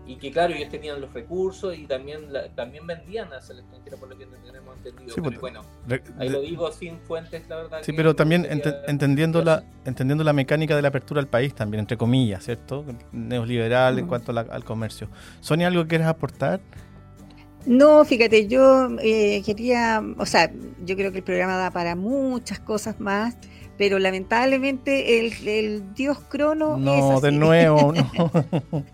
y 0.06 0.16
que 0.16 0.30
claro, 0.30 0.54
ellos 0.54 0.68
tenían 0.68 1.00
los 1.00 1.12
recursos 1.12 1.76
y 1.76 1.86
también 1.86 2.28
también 2.54 2.86
vendían 2.86 3.32
hacia 3.32 3.54
el 3.54 3.60
extranjero 3.60 3.96
por 3.96 4.10
lo 4.10 4.18
que 4.18 4.26
tenemos 4.26 4.76
entendido. 4.76 5.14
Pues, 5.16 5.40
bueno, 5.40 5.62
ahí 6.18 6.28
lo 6.28 6.40
digo 6.42 6.70
sin 6.72 6.98
fuentes, 7.00 7.48
la 7.48 7.56
verdad. 7.56 7.78
Sí, 7.82 7.92
pero 7.92 8.14
también 8.14 8.46
entendiendo 8.86 9.42
la 9.42 9.64
entendiendo 9.84 10.22
la 10.22 10.32
mecánica 10.32 10.76
de 10.76 10.82
la 10.82 10.88
apertura 10.88 11.20
al 11.20 11.28
país 11.28 11.54
también, 11.54 11.80
entre 11.80 11.96
comillas, 11.96 12.44
¿cierto? 12.44 12.84
Neoliberal 13.12 13.98
en 13.98 14.06
cuanto 14.06 14.32
al 14.32 14.64
comercio. 14.64 15.08
Sonia, 15.40 15.68
¿algo 15.68 15.82
que 15.82 15.88
quieres 15.88 16.06
aportar? 16.06 16.60
No, 17.66 18.04
fíjate, 18.04 18.46
yo 18.46 18.88
eh, 19.02 19.42
quería, 19.44 20.02
o 20.18 20.26
sea, 20.26 20.52
yo 20.84 20.96
creo 20.96 21.12
que 21.12 21.18
el 21.18 21.24
programa 21.24 21.56
da 21.56 21.70
para 21.70 21.96
muchas 21.96 22.60
cosas 22.60 23.00
más, 23.00 23.36
pero 23.78 23.98
lamentablemente 23.98 25.18
el, 25.18 25.94
dios 25.94 26.18
Crono. 26.28 26.76
No, 26.76 27.20
de 27.20 27.32
nuevo, 27.32 27.92
no. 27.92 28.30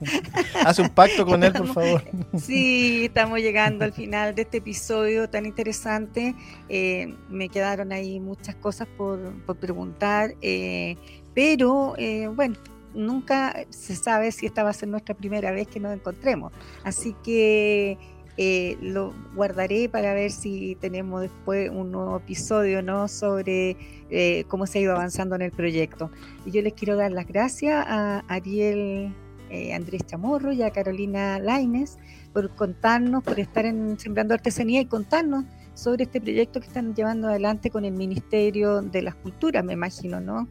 Hace 0.65 0.83
un 0.83 0.89
pacto 0.89 1.27
con 1.27 1.43
él, 1.43 1.53
por 1.53 1.67
favor. 1.75 2.05
Sí, 2.39 3.07
estamos 3.07 3.41
llegando 3.41 3.85
al 3.85 3.93
final 3.93 4.35
de 4.35 4.43
este 4.43 4.59
episodio 4.59 5.29
tan 5.29 5.47
interesante. 5.47 6.35
Eh, 6.69 7.15
me 7.29 7.49
quedaron 7.49 7.93
ahí 7.93 8.21
muchas 8.21 8.55
cosas 8.55 8.87
por, 8.97 9.35
preguntar, 9.59 10.35
eh, 10.41 10.97
pero 11.35 11.95
bueno, 12.35 12.57
nunca 12.95 13.67
se 13.71 13.97
sabe 13.97 14.33
si 14.33 14.47
esta 14.47 14.63
va 14.63 14.71
a 14.71 14.75
ser 14.75 14.89
nuestra 14.89 15.15
primera 15.15 15.51
vez 15.51 15.67
que 15.67 15.81
nos 15.81 15.93
encontremos. 15.93 16.53
Así 16.85 17.15
que 17.23 17.99
eh, 18.43 18.79
lo 18.81 19.13
guardaré 19.35 19.91
para 19.91 20.15
ver 20.15 20.31
si 20.31 20.75
tenemos 20.81 21.21
después 21.21 21.69
un 21.69 21.93
nuevo 21.93 22.17
episodio 22.17 22.81
¿no? 22.81 23.07
sobre 23.07 23.77
eh, 24.09 24.45
cómo 24.49 24.67
se 24.67 24.79
ha 24.79 24.81
ido 24.81 24.93
avanzando 24.93 25.35
en 25.35 25.43
el 25.43 25.51
proyecto. 25.51 26.11
Y 26.47 26.51
yo 26.51 26.63
les 26.63 26.73
quiero 26.73 26.97
dar 26.97 27.13
las 27.13 27.27
gracias 27.27 27.85
a 27.87 28.21
Ariel 28.29 29.15
eh, 29.51 29.75
Andrés 29.75 30.07
Chamorro 30.07 30.55
y 30.55 30.63
a 30.63 30.71
Carolina 30.71 31.39
Laines 31.39 31.99
por 32.33 32.49
contarnos, 32.57 33.23
por 33.25 33.39
estar 33.39 33.67
en 33.67 33.99
Sembrando 33.99 34.33
Artesanía 34.33 34.81
y 34.81 34.87
contarnos 34.87 35.45
sobre 35.75 36.05
este 36.05 36.19
proyecto 36.19 36.61
que 36.61 36.67
están 36.69 36.95
llevando 36.95 37.29
adelante 37.29 37.69
con 37.69 37.85
el 37.85 37.93
Ministerio 37.93 38.81
de 38.81 39.03
las 39.03 39.17
Culturas, 39.17 39.63
me 39.63 39.75
imagino, 39.75 40.19
¿no? 40.19 40.49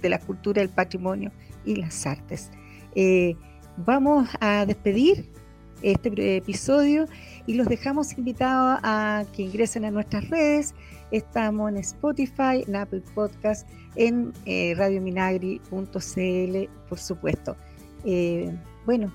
De 0.00 0.08
la 0.08 0.18
cultura, 0.18 0.60
el 0.60 0.70
patrimonio 0.70 1.30
y 1.64 1.76
las 1.76 2.04
artes. 2.04 2.50
vamos 3.76 4.28
a 4.40 4.66
despedir 4.66 5.30
este 5.82 6.36
episodio 6.36 7.06
y 7.46 7.54
los 7.54 7.66
dejamos 7.66 8.16
invitados 8.16 8.80
a 8.82 9.24
que 9.34 9.42
ingresen 9.42 9.84
a 9.84 9.90
nuestras 9.90 10.28
redes. 10.30 10.74
Estamos 11.10 11.70
en 11.70 11.78
Spotify, 11.78 12.64
en 12.66 12.76
Apple 12.76 13.02
Podcast, 13.14 13.68
en 13.96 14.32
eh, 14.46 14.74
radiominagri.cl, 14.76 16.68
por 16.88 16.98
supuesto. 16.98 17.56
Eh, 18.04 18.54
bueno, 18.86 19.12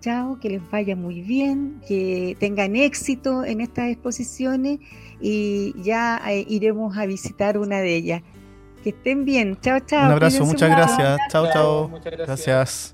chao, 0.00 0.38
que 0.38 0.50
les 0.50 0.70
vaya 0.70 0.94
muy 0.94 1.22
bien, 1.22 1.80
que 1.88 2.36
tengan 2.38 2.76
éxito 2.76 3.44
en 3.44 3.60
estas 3.60 3.90
exposiciones 3.90 4.78
y 5.20 5.74
ya 5.82 6.20
eh, 6.28 6.44
iremos 6.48 6.96
a 6.98 7.06
visitar 7.06 7.58
una 7.58 7.80
de 7.80 7.96
ellas. 7.96 8.22
Que 8.82 8.90
estén 8.90 9.24
bien. 9.24 9.58
Chao, 9.62 9.80
chao. 9.80 10.04
Un 10.04 10.12
abrazo, 10.12 10.44
muchas 10.44 10.68
gracias. 10.68 11.18
Chao, 11.30 11.46
chao. 11.50 11.90
gracias. 12.04 12.93